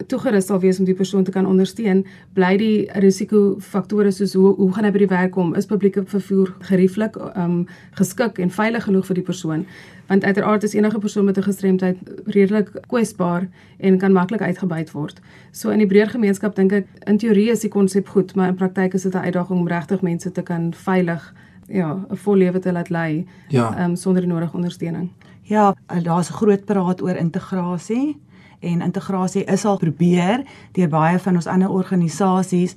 toegerus 0.08 0.46
sal 0.46 0.60
wees 0.60 0.80
om 0.80 0.86
die 0.86 0.96
persoon 0.96 1.24
te 1.24 1.32
kan 1.32 1.46
ondersteun, 1.46 2.06
bly 2.34 2.58
die 2.58 2.90
risikofaktore 3.02 4.12
soos 4.12 4.34
hoe 4.34 4.56
hoe 4.56 4.72
gaan 4.74 4.84
hy 4.84 4.92
by 4.92 4.98
die 4.98 5.12
werk 5.12 5.32
kom, 5.32 5.54
is 5.56 5.66
publieke 5.66 6.04
vervoer 6.06 6.54
gerieflik, 6.60 7.16
um 7.36 7.68
geskik 7.92 8.40
en 8.40 8.52
veilig 8.52 8.84
genoeg 8.84 9.06
vir 9.06 9.16
die 9.16 9.24
persoon? 9.24 9.66
Want 10.08 10.24
uiteraard 10.24 10.64
is 10.64 10.74
enige 10.74 11.00
persoon 11.00 11.26
met 11.26 11.38
'n 11.38 11.42
gestremdheid 11.42 11.98
redelik 12.26 12.70
kwesbaar 12.88 13.48
en 13.78 13.98
kan 13.98 14.12
maklik 14.12 14.42
uitgebuit 14.42 14.92
word. 14.92 15.22
So 15.52 15.70
in 15.70 15.78
die 15.78 15.88
breër 15.88 16.10
gemeenskap 16.10 16.56
dink 16.56 16.72
ek 16.72 16.88
in 17.04 17.18
teorie 17.18 17.50
is 17.50 17.60
die 17.60 17.70
konsep 17.70 18.08
goed, 18.08 18.36
maar 18.36 18.48
in 18.48 18.56
praktyk 18.56 18.94
is 18.94 19.02
dit 19.02 19.14
'n 19.14 19.18
uitdaging 19.18 19.60
om 19.60 19.68
regtig 19.68 20.02
mense 20.02 20.32
te 20.32 20.42
kan 20.42 20.74
veilig 20.74 21.34
ja, 21.68 22.06
'n 22.10 22.16
vol 22.16 22.36
lewe 22.36 22.60
te 22.60 22.72
laat 22.72 22.90
lei 22.90 23.26
ja. 23.48 23.86
um 23.86 23.96
sonder 23.96 24.22
die 24.22 24.32
nodige 24.32 24.56
ondersteuning. 24.56 25.10
Ja, 25.42 25.76
daar's 26.04 26.30
'n 26.30 26.34
groot 26.34 26.66
praat 26.66 27.02
oor 27.02 27.16
integrasie 27.16 28.22
en 28.60 28.82
integrasie 28.82 29.44
is 29.44 29.66
al 29.66 29.78
probeer 29.78 30.44
deur 30.72 30.90
baie 30.90 31.20
van 31.20 31.36
ons 31.36 31.48
ander 31.48 31.70
organisasies, 31.70 32.76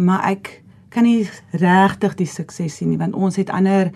maar 0.00 0.30
ek 0.30 0.62
kan 0.88 1.02
nie 1.02 1.28
regtig 1.50 2.14
die 2.14 2.26
sukses 2.26 2.76
sien 2.76 2.88
nie 2.88 2.98
want 2.98 3.14
ons 3.14 3.36
het 3.36 3.50
ander 3.50 3.90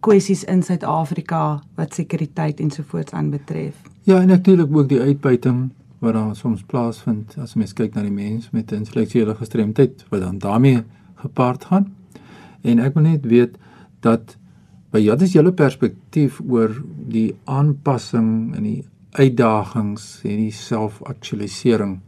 kwessies 0.00 0.44
in 0.44 0.62
Suid-Afrika 0.62 1.62
wat 1.74 1.94
sekuriteit 1.94 2.60
ensovoorts 2.60 3.12
aanbetref. 3.12 3.74
Ja, 4.02 4.20
en 4.20 4.28
natuurlik 4.28 4.76
ook 4.76 4.88
die 4.88 5.00
uitbuiting 5.00 5.70
wat 5.98 6.12
daar 6.12 6.36
soms 6.36 6.62
plaasvind 6.62 7.36
as 7.40 7.54
mens 7.54 7.72
kyk 7.72 7.94
na 7.94 8.02
die 8.04 8.12
mens 8.12 8.50
met 8.52 8.72
intellektuele 8.72 9.34
gestremdheid 9.34 10.04
wat 10.10 10.20
dan 10.20 10.38
daarmee 10.38 10.82
gepaard 11.22 11.64
gaan. 11.64 11.92
En 12.62 12.78
ek 12.78 12.94
wil 12.94 13.06
net 13.08 13.24
weet 13.28 13.56
dat 14.04 14.36
by 14.92 15.00
jou 15.02 15.16
dis 15.18 15.32
julle 15.34 15.52
perspektief 15.52 16.40
oor 16.48 16.76
die 17.10 17.32
aanpassing 17.50 18.54
en 18.54 18.62
die 18.62 18.82
uitdagings 19.14 20.20
en 20.24 20.42
die 20.44 20.54
selfaktualisering 20.54 21.98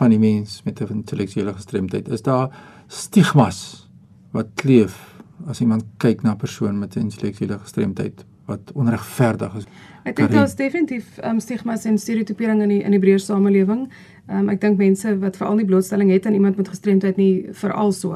van 0.00 0.14
die 0.14 0.20
mens 0.20 0.62
met 0.64 0.80
'n 0.80 1.02
intellektuele 1.02 1.52
gestremdheid. 1.52 2.08
Is 2.08 2.22
daar 2.22 2.50
stigmas 2.86 3.88
wat 4.30 4.46
kleef 4.54 5.19
as 5.46 5.60
iemand 5.60 5.84
kyk 5.96 6.22
na 6.22 6.32
'n 6.32 6.36
persoon 6.36 6.78
met 6.78 6.96
'n 6.96 7.00
intellektuele 7.00 7.58
gestremdheid 7.58 8.24
wat 8.46 8.72
onregverdig 8.74 9.54
is? 9.54 9.66
Ek 10.04 10.16
dink 10.16 10.30
daar's 10.30 10.54
definitief 10.54 11.18
um, 11.24 11.40
stigmas 11.40 11.84
en 11.84 11.98
stereotipering 11.98 12.62
in 12.62 12.68
die 12.68 12.82
in 12.82 12.90
die 12.90 12.98
breër 12.98 13.20
samelewing. 13.20 13.88
Um, 14.30 14.48
ek 14.48 14.60
dink 14.60 14.78
mense 14.78 15.18
wat 15.18 15.36
veral 15.36 15.54
nie 15.54 15.64
blootstelling 15.68 16.10
het 16.10 16.26
aan 16.26 16.38
iemand 16.38 16.56
met 16.56 16.68
gestremdheid 16.68 17.16
nie 17.16 17.46
veral 17.52 17.92
so. 17.92 18.14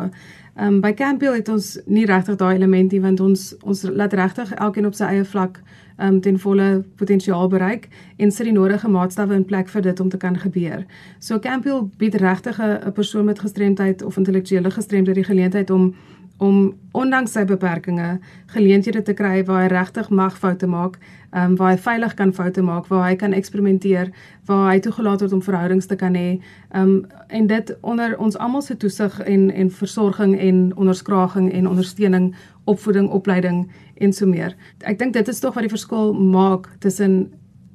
Ehm 0.54 0.66
um, 0.66 0.80
by 0.80 0.92
Campiel 0.94 1.34
het 1.34 1.48
ons 1.48 1.78
nie 1.86 2.06
regtig 2.06 2.36
daai 2.36 2.54
elementie 2.54 3.00
want 3.02 3.20
ons 3.20 3.54
ons 3.62 3.82
laat 3.82 4.12
regtig 4.12 4.52
elkeen 4.54 4.86
op 4.86 4.94
sy 4.94 5.04
eie 5.04 5.24
vlak 5.24 5.58
um, 5.98 6.20
ten 6.20 6.38
volle 6.38 6.84
potensiaal 6.96 7.48
bereik 7.48 7.88
en 8.16 8.30
sit 8.30 8.46
die 8.46 8.54
nodige 8.54 8.88
maatstawwe 8.88 9.34
in 9.34 9.44
plek 9.44 9.68
vir 9.68 9.82
dit 9.82 10.00
om 10.00 10.08
te 10.08 10.16
kan 10.16 10.38
gebeur. 10.38 10.84
So 11.18 11.38
Campiel 11.38 11.90
bied 11.98 12.14
regtig 12.14 12.60
'n 12.60 12.92
persoon 12.92 13.24
met 13.24 13.38
gestremdheid 13.38 14.02
of 14.02 14.16
intellektuele 14.16 14.70
gestremdheid 14.70 15.16
die 15.16 15.30
geleentheid 15.30 15.70
om 15.70 15.94
om 16.38 16.74
ondanks 16.92 17.32
sy 17.32 17.44
beperkings 17.46 18.22
geleenthede 18.54 19.02
te 19.02 19.14
kry 19.14 19.44
waar 19.46 19.62
hy 19.62 19.68
regtig 19.70 20.10
mag 20.10 20.38
foute 20.38 20.66
maak, 20.66 20.98
ehm 21.30 21.50
um, 21.50 21.56
waar 21.56 21.72
hy 21.74 21.78
veilig 21.78 22.14
kan 22.14 22.32
foute 22.32 22.62
maak, 22.62 22.86
waar 22.86 23.08
hy 23.08 23.16
kan 23.16 23.32
eksperimenteer, 23.32 24.10
waar 24.46 24.72
hy 24.72 24.80
toegelaat 24.80 25.20
word 25.20 25.32
om 25.32 25.42
verhoudings 25.42 25.86
te 25.86 25.96
kan 25.96 26.14
hê. 26.14 26.40
Ehm 26.72 26.82
um, 26.82 27.06
en 27.28 27.46
dit 27.46 27.76
onder 27.80 28.18
ons 28.18 28.38
almal 28.38 28.62
se 28.62 28.76
toesig 28.76 29.20
en 29.20 29.50
en 29.50 29.70
versorging 29.70 30.38
en 30.40 30.76
onderskraging 30.76 31.52
en 31.52 31.68
ondersteuning, 31.68 32.34
opvoeding, 32.64 33.08
opleiding 33.10 33.70
en 33.94 34.12
so 34.12 34.26
meer. 34.26 34.56
Ek 34.80 34.98
dink 34.98 35.12
dit 35.12 35.28
is 35.28 35.40
tog 35.40 35.54
wat 35.54 35.62
die 35.62 35.74
verskil 35.76 36.14
maak 36.14 36.68
tussen 36.78 37.32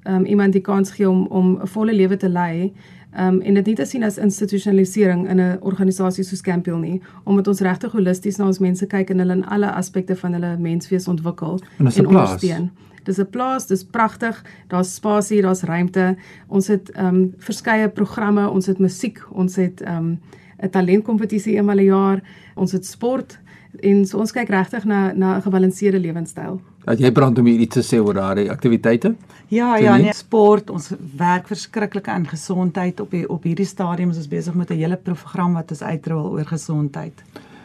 um, 0.08 0.26
iemand 0.26 0.54
die 0.54 0.62
kans 0.62 0.92
gee 0.92 1.10
om 1.10 1.28
om 1.28 1.60
'n 1.62 1.68
volle 1.68 1.94
lewe 1.94 2.18
te 2.18 2.30
lei 2.30 2.74
um, 3.18 3.42
en 3.42 3.54
dit 3.54 3.66
nie 3.66 3.76
te 3.76 3.86
sien 3.86 4.04
as 4.04 4.18
institusionalisering 4.18 5.28
in 5.30 5.40
'n 5.42 5.58
organisasie 5.62 6.24
soos 6.24 6.42
Campiel 6.42 6.78
nie, 6.78 7.02
omdat 7.24 7.48
ons 7.48 7.60
regtig 7.60 7.92
holisties 7.92 8.38
na 8.38 8.46
ons 8.46 8.60
mense 8.60 8.86
kyk 8.86 9.10
en 9.10 9.20
hulle 9.20 9.34
in 9.34 9.46
alle 9.46 9.72
aspekte 9.72 10.16
van 10.16 10.34
hulle 10.34 10.58
menswees 10.58 11.08
ontwikkel 11.08 11.60
en, 11.78 11.88
en 11.88 12.08
ondersteun. 12.08 12.72
Dis 13.04 13.18
'n 13.18 13.30
plaas, 13.30 13.68
dis 13.68 13.84
pragtig. 13.84 14.46
Daar's 14.68 14.96
spasie, 14.96 15.42
daar's 15.42 15.64
ruimte. 15.64 16.18
Ons 16.48 16.68
het 16.68 16.92
ehm 16.92 17.06
um, 17.06 17.34
verskeie 17.38 17.90
programme, 17.90 18.50
ons 18.50 18.66
het 18.66 18.80
musiek, 18.80 19.24
ons 19.32 19.56
het 19.56 19.82
ehm 19.82 19.98
um, 19.98 20.20
'n 20.62 20.70
talentkompetisie 20.70 21.56
eenmal 21.56 21.80
'n 21.80 21.84
jaar, 21.84 22.22
ons 22.56 22.72
het 22.72 22.86
sport 22.86 23.40
en 23.80 24.06
so 24.06 24.18
ons 24.18 24.32
kyk 24.32 24.50
regtig 24.50 24.86
na 24.86 25.14
na 25.14 25.38
'n 25.38 25.42
gebalanseerde 25.42 26.00
lewenstyl. 26.00 26.62
Dat 26.90 27.02
jy 27.02 27.12
brand 27.14 27.38
om 27.38 27.48
iets 27.48 27.76
te 27.76 27.86
sê 27.86 28.00
oor 28.02 28.18
daardie 28.18 28.48
aktiwiteite? 28.50 29.14
Ja, 29.54 29.76
ja, 29.78 29.98
nee, 29.98 30.14
sport, 30.14 30.70
ons 30.74 30.90
werk 31.18 31.50
verskriklik 31.50 32.08
aan 32.10 32.26
gesondheid 32.26 33.00
op 33.00 33.12
die 33.14 33.28
op 33.30 33.46
hierdie 33.46 33.68
stadium 33.70 34.10
is 34.10 34.18
ons 34.18 34.32
besig 34.32 34.56
met 34.58 34.72
'n 34.72 34.82
hele 34.82 34.98
program 34.98 35.54
wat 35.54 35.72
ons 35.72 35.84
uitrol 35.84 36.32
oor 36.34 36.46
gesondheid. 36.46 37.14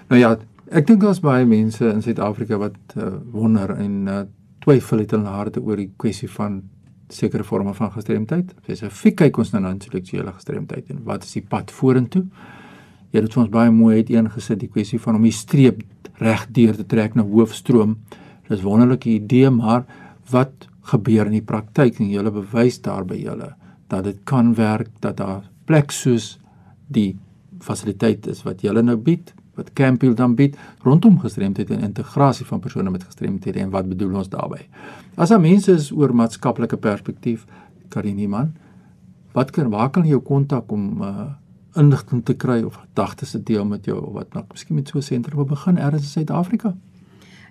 Nou 0.08 0.20
ja, 0.20 0.36
Ek 0.72 0.86
dink 0.88 1.02
daar's 1.02 1.20
baie 1.20 1.44
mense 1.44 1.84
in 1.84 2.00
Suid-Afrika 2.02 2.56
wat 2.56 2.94
uh, 2.96 3.18
wonder 3.34 3.74
en 3.76 4.08
uh, 4.08 4.22
twyfel 4.64 5.02
het 5.02 5.12
in 5.12 5.20
hulle 5.20 5.34
harte 5.36 5.60
oor 5.60 5.76
die 5.76 5.90
kwessie 6.00 6.28
van 6.32 6.62
sekere 7.12 7.44
forme 7.44 7.74
van 7.76 7.92
gestremdheid. 7.92 8.54
Spesifiek 8.64 9.18
kyk 9.20 9.38
ons 9.42 9.52
nou 9.52 9.60
na 9.60 9.74
intellektuele 9.74 10.32
gestremdheid 10.32 10.88
en 10.90 11.02
wat 11.04 11.26
is 11.28 11.36
die 11.36 11.44
pad 11.44 11.70
vorentoe? 11.74 12.24
Jy 13.12 13.22
het 13.22 13.36
ons 13.36 13.52
baie 13.52 13.70
mooi 13.70 14.00
uiteengesit 14.00 14.62
die 14.64 14.70
kwessie 14.72 14.98
van 14.98 15.20
om 15.20 15.28
die 15.28 15.36
streep 15.36 15.84
reg 16.22 16.46
deur 16.56 16.74
te 16.78 16.86
trek 16.88 17.14
na 17.14 17.26
hoofstroom. 17.28 17.98
Dis 18.48 18.62
wonderlike 18.62 19.08
idee, 19.08 19.50
maar 19.50 19.84
wat 20.30 20.68
gebeur 20.90 21.26
in 21.26 21.38
die 21.38 21.44
praktyk 21.44 22.00
en 22.00 22.10
julle 22.12 22.30
bewys 22.30 22.80
daar 22.84 23.04
by 23.08 23.16
julle 23.16 23.54
dat 23.88 24.04
dit 24.04 24.18
kan 24.28 24.54
werk 24.54 24.90
dat 25.00 25.16
daar 25.16 25.44
plek 25.68 25.92
soos 25.92 26.38
die 26.92 27.14
fasiliteit 27.64 28.26
is 28.28 28.42
wat 28.44 28.64
julle 28.64 28.82
nou 28.82 28.96
bied 28.96 29.32
wat 29.54 29.72
Campbell 29.78 30.14
dan 30.18 30.34
bied 30.34 30.56
rondom 30.82 31.18
gestremdheid 31.22 31.70
en 31.70 31.84
integrasie 31.86 32.46
van 32.46 32.60
persone 32.60 32.90
met 32.90 33.04
gestremdhede 33.04 33.60
en 33.62 33.70
wat 33.70 33.88
bedoel 33.88 34.16
ons 34.18 34.28
daarmee? 34.28 34.66
As 35.14 35.30
daar 35.30 35.40
mense 35.40 35.72
is 35.72 35.92
oor 35.94 36.14
maatskaplike 36.14 36.76
perspektief, 36.76 37.46
Karin 37.88 38.18
Iman, 38.18 38.50
wat 39.32 39.52
kan 39.54 39.70
waar 39.70 39.90
kan 39.94 40.02
jy 40.02 40.16
jou 40.16 40.22
kontak 40.26 40.72
om 40.72 41.02
uh, 41.02 41.28
inligting 41.78 42.24
te 42.26 42.34
kry 42.34 42.62
of 42.66 42.80
gedagtes 42.82 43.34
te 43.34 43.42
deel 43.42 43.64
met 43.66 43.86
jou 43.86 44.00
of 44.00 44.12
wat 44.18 44.34
nou 44.34 44.44
miskien 44.50 44.76
met 44.76 44.88
so 44.88 44.98
'n 44.98 45.02
sentrum 45.02 45.46
begin 45.46 45.78
ergens 45.78 46.02
in 46.02 46.08
Suid-Afrika? 46.08 46.74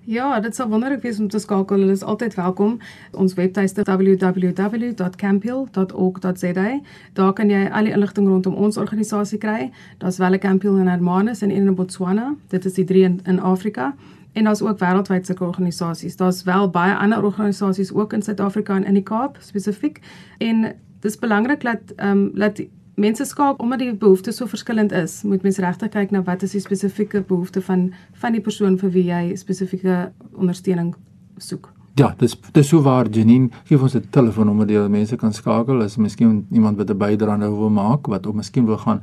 Ja, 0.05 0.39
dit 0.39 0.55
sal 0.55 0.67
wonderlik 0.67 1.01
wees 1.01 1.19
om 1.19 1.27
te 1.31 1.39
skakel. 1.39 1.79
Hulle 1.79 1.91
is 1.91 2.03
altyd 2.03 2.35
welkom. 2.35 2.79
Ons 3.11 3.33
webtuiste 3.33 3.81
www.campiel.org.za. 3.87 6.79
Daar 7.13 7.33
kan 7.33 7.49
jy 7.49 7.69
al 7.71 7.83
die 7.87 7.93
inligting 7.95 8.27
rondom 8.27 8.53
ons 8.53 8.77
organisasie 8.77 9.37
kry. 9.39 9.71
Daar's 9.97 10.17
wel 10.17 10.33
'n 10.33 10.39
Campiel 10.39 10.77
in 10.77 10.87
Hermanus 10.87 11.41
en 11.41 11.49
een 11.49 11.67
in 11.67 11.75
Botswana. 11.75 12.35
Dit 12.47 12.65
is 12.65 12.73
die 12.73 12.85
drie 12.85 13.03
in, 13.03 13.19
in 13.23 13.39
Afrika. 13.39 13.95
En 14.33 14.43
daar's 14.43 14.61
ook 14.61 14.79
wêreldwyd 14.79 15.25
sulke 15.25 15.43
organisasies. 15.43 16.15
Daar's 16.15 16.43
wel 16.43 16.69
baie 16.69 16.95
ander 16.95 17.23
organisasies 17.23 17.93
ook 17.93 18.13
in 18.13 18.21
Suid-Afrika 18.21 18.75
en 18.75 18.85
in 18.85 18.93
die 18.93 19.03
Kaap 19.03 19.37
spesifiek. 19.39 19.99
En 20.37 20.75
dis 20.99 21.19
belangrik 21.19 21.61
dat 21.61 21.79
ehm 21.95 22.17
um, 22.17 22.31
dat 22.33 22.61
mense 22.95 23.25
skaap 23.25 23.61
omdat 23.61 23.79
die 23.79 23.93
behoeftes 23.93 24.37
so 24.37 24.45
verskillend 24.45 24.91
is, 24.91 25.21
moet 25.23 25.43
mens 25.43 25.57
regtig 25.57 25.89
kyk 25.89 26.11
na 26.11 26.21
wat 26.23 26.43
is 26.43 26.51
die 26.51 26.61
spesifieke 26.61 27.21
behoefte 27.21 27.61
van 27.61 27.93
van 28.21 28.31
die 28.31 28.41
persoon 28.41 28.77
vir 28.77 28.91
wie 28.93 29.05
jy 29.09 29.35
spesifieke 29.35 30.11
ondersteuning 30.33 30.93
soek. 31.37 31.71
Ja, 31.95 32.13
dis 32.17 32.37
dis 32.53 32.69
so 32.69 32.81
waar 32.81 33.09
Janine, 33.09 33.49
gee 33.65 33.77
ons 33.77 33.95
'n 33.95 34.09
telefoonnommer 34.09 34.67
deur 34.67 34.89
mense 34.89 35.15
kan 35.15 35.33
skakel 35.33 35.81
as 35.81 35.97
miskien 35.97 36.47
iemand 36.51 36.77
wat 36.77 36.89
'n 36.89 36.97
bydrae 36.97 37.37
nou 37.37 37.55
wil 37.57 37.69
maak 37.69 38.07
wat 38.07 38.25
of 38.27 38.35
miskien 38.35 38.65
wil 38.65 38.77
gaan 38.77 39.01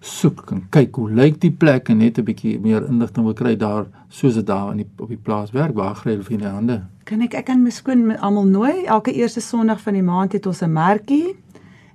soek 0.00 0.50
en 0.50 0.62
kyk 0.70 0.96
hoe 0.96 1.10
lyk 1.10 1.40
die 1.40 1.50
plek 1.50 1.88
en 1.88 1.98
net 1.98 2.18
'n 2.18 2.24
bietjie 2.24 2.58
meer 2.60 2.86
inligting 2.88 3.24
wil 3.24 3.34
kry 3.34 3.56
daar 3.56 3.86
soos 4.08 4.34
dit 4.34 4.46
daar 4.46 4.70
in 4.72 4.78
die 4.78 4.86
op 4.98 5.08
die 5.08 5.16
plaas 5.16 5.52
werk 5.52 5.74
waar 5.74 5.94
gry 5.94 6.12
hulle 6.12 6.24
vir 6.24 6.38
die 6.38 6.46
hande. 6.46 6.82
Kan 7.04 7.22
ek 7.22 7.34
ek 7.34 7.46
kan 7.46 7.62
miskoen 7.62 8.16
almal 8.18 8.44
nooi 8.44 8.84
elke 8.86 9.12
eerste 9.12 9.40
Sondag 9.40 9.80
van 9.80 9.94
die 9.94 10.02
maand 10.02 10.32
het 10.32 10.46
ons 10.46 10.62
'n 10.62 10.72
merkie 10.72 11.36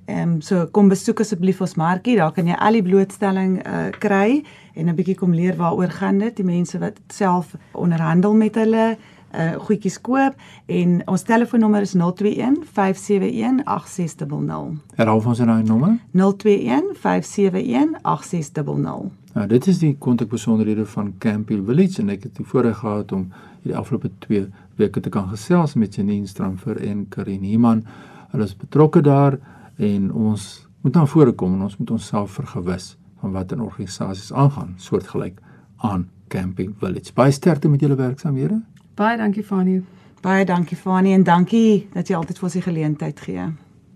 Ehm 0.08 0.38
um, 0.38 0.42
so 0.42 0.66
kom 0.72 0.88
besoek 0.88 1.20
asseblief 1.20 1.60
ons 1.62 1.76
markie, 1.76 2.16
daar 2.16 2.32
kan 2.32 2.48
jy 2.48 2.56
al 2.56 2.78
die 2.78 2.84
blootstelling 2.86 3.58
uh 3.68 3.90
kry 4.00 4.44
en 4.74 4.88
'n 4.88 4.96
bietjie 4.96 5.18
kom 5.20 5.34
leer 5.34 5.56
waaroor 5.60 5.92
gaan 5.92 6.20
dit, 6.20 6.36
die 6.36 6.46
mense 6.46 6.80
wat 6.80 7.00
self 7.12 7.56
onderhandel 7.74 8.34
met 8.34 8.56
hulle 8.56 8.98
uh 9.36 9.56
goedjies 9.68 10.00
koop 10.02 10.36
en 10.66 11.02
ons 11.08 11.24
telefoonnommer 11.24 11.82
is 11.82 11.94
021 11.94 12.64
571 12.64 13.66
8600. 13.66 14.80
Herhaal 14.96 15.22
ons 15.26 15.40
nou 15.40 15.58
die 15.62 15.70
nommer? 15.70 15.98
021 16.14 16.96
571 16.96 18.00
8600. 18.02 19.12
Nou 19.34 19.48
dit 19.48 19.68
is 19.68 19.80
die 19.80 19.96
kontakbesonderhede 20.00 20.86
van 20.86 21.14
Campbell 21.20 21.62
Village 21.66 22.02
en 22.02 22.10
ek 22.10 22.24
het 22.24 22.36
die 22.40 22.46
voorreg 22.46 22.78
gehad 22.78 23.12
om 23.12 23.28
hierdie 23.62 23.78
afgelope 23.78 24.10
2 24.20 24.48
weke 24.78 25.00
te 25.00 25.10
kan 25.10 25.28
gesels 25.28 25.76
met 25.76 25.96
Janine 25.96 26.28
Stramfer 26.28 26.80
en 26.80 27.06
Karin 27.10 27.44
Iman. 27.44 27.84
Hulle 28.32 28.44
is 28.44 28.56
betrokke 28.56 29.02
daar 29.02 29.40
en 29.78 30.12
ons 30.12 30.68
moet 30.82 30.94
na 30.94 31.06
vore 31.06 31.32
kom 31.32 31.54
en 31.54 31.68
ons 31.68 31.78
moet 31.78 31.92
onsself 31.92 32.32
vergewis 32.32 32.98
van 33.22 33.32
wat 33.32 33.52
in 33.52 33.62
organisasies 33.62 34.34
aangaan 34.34 34.74
soortgelyk 34.78 35.40
aan 35.78 36.10
Camping 36.28 36.74
Village. 36.80 37.14
Baie 37.14 37.32
sterkte 37.32 37.70
met 37.70 37.82
julle 37.82 37.96
werksamehede. 37.96 38.62
Baie 38.96 39.18
dankie 39.18 39.44
Fanie. 39.44 39.84
Baie 40.22 40.46
dankie 40.46 40.78
Fanie 40.78 41.14
en 41.14 41.24
dankie 41.24 41.88
dat 41.94 42.10
jy 42.10 42.18
altyd 42.18 42.38
vir 42.38 42.50
ons 42.50 42.58
die 42.58 42.66
geleentheid 42.66 43.20
gee. 43.20 43.48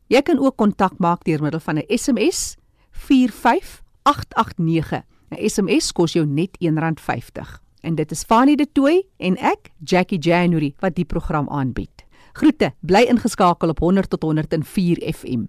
Jy 0.07 0.21
kan 0.21 0.39
ook 0.39 0.57
kontak 0.57 0.99
maak 0.99 1.23
deur 1.23 1.41
middel 1.41 1.59
van 1.59 1.77
'n 1.77 1.97
SMS 1.97 2.55
45889. 2.91 5.03
'n 5.31 5.49
SMS 5.49 5.91
kos 5.91 6.13
jou 6.13 6.25
net 6.25 6.57
R1.50. 6.59 7.61
En 7.81 7.95
dit 7.95 8.11
is 8.11 8.23
Fanie 8.23 8.57
de 8.57 8.71
Tooi 8.71 9.03
en 9.17 9.37
ek, 9.37 9.71
Jackie 9.83 10.19
January, 10.19 10.73
wat 10.79 10.95
die 10.95 11.05
program 11.05 11.49
aanbied. 11.49 12.05
Groete, 12.33 12.73
bly 12.81 13.05
ingeskakel 13.07 13.69
op 13.69 13.79
100 13.79 14.09
tot 14.09 14.23
104 14.23 15.13
FM. 15.13 15.45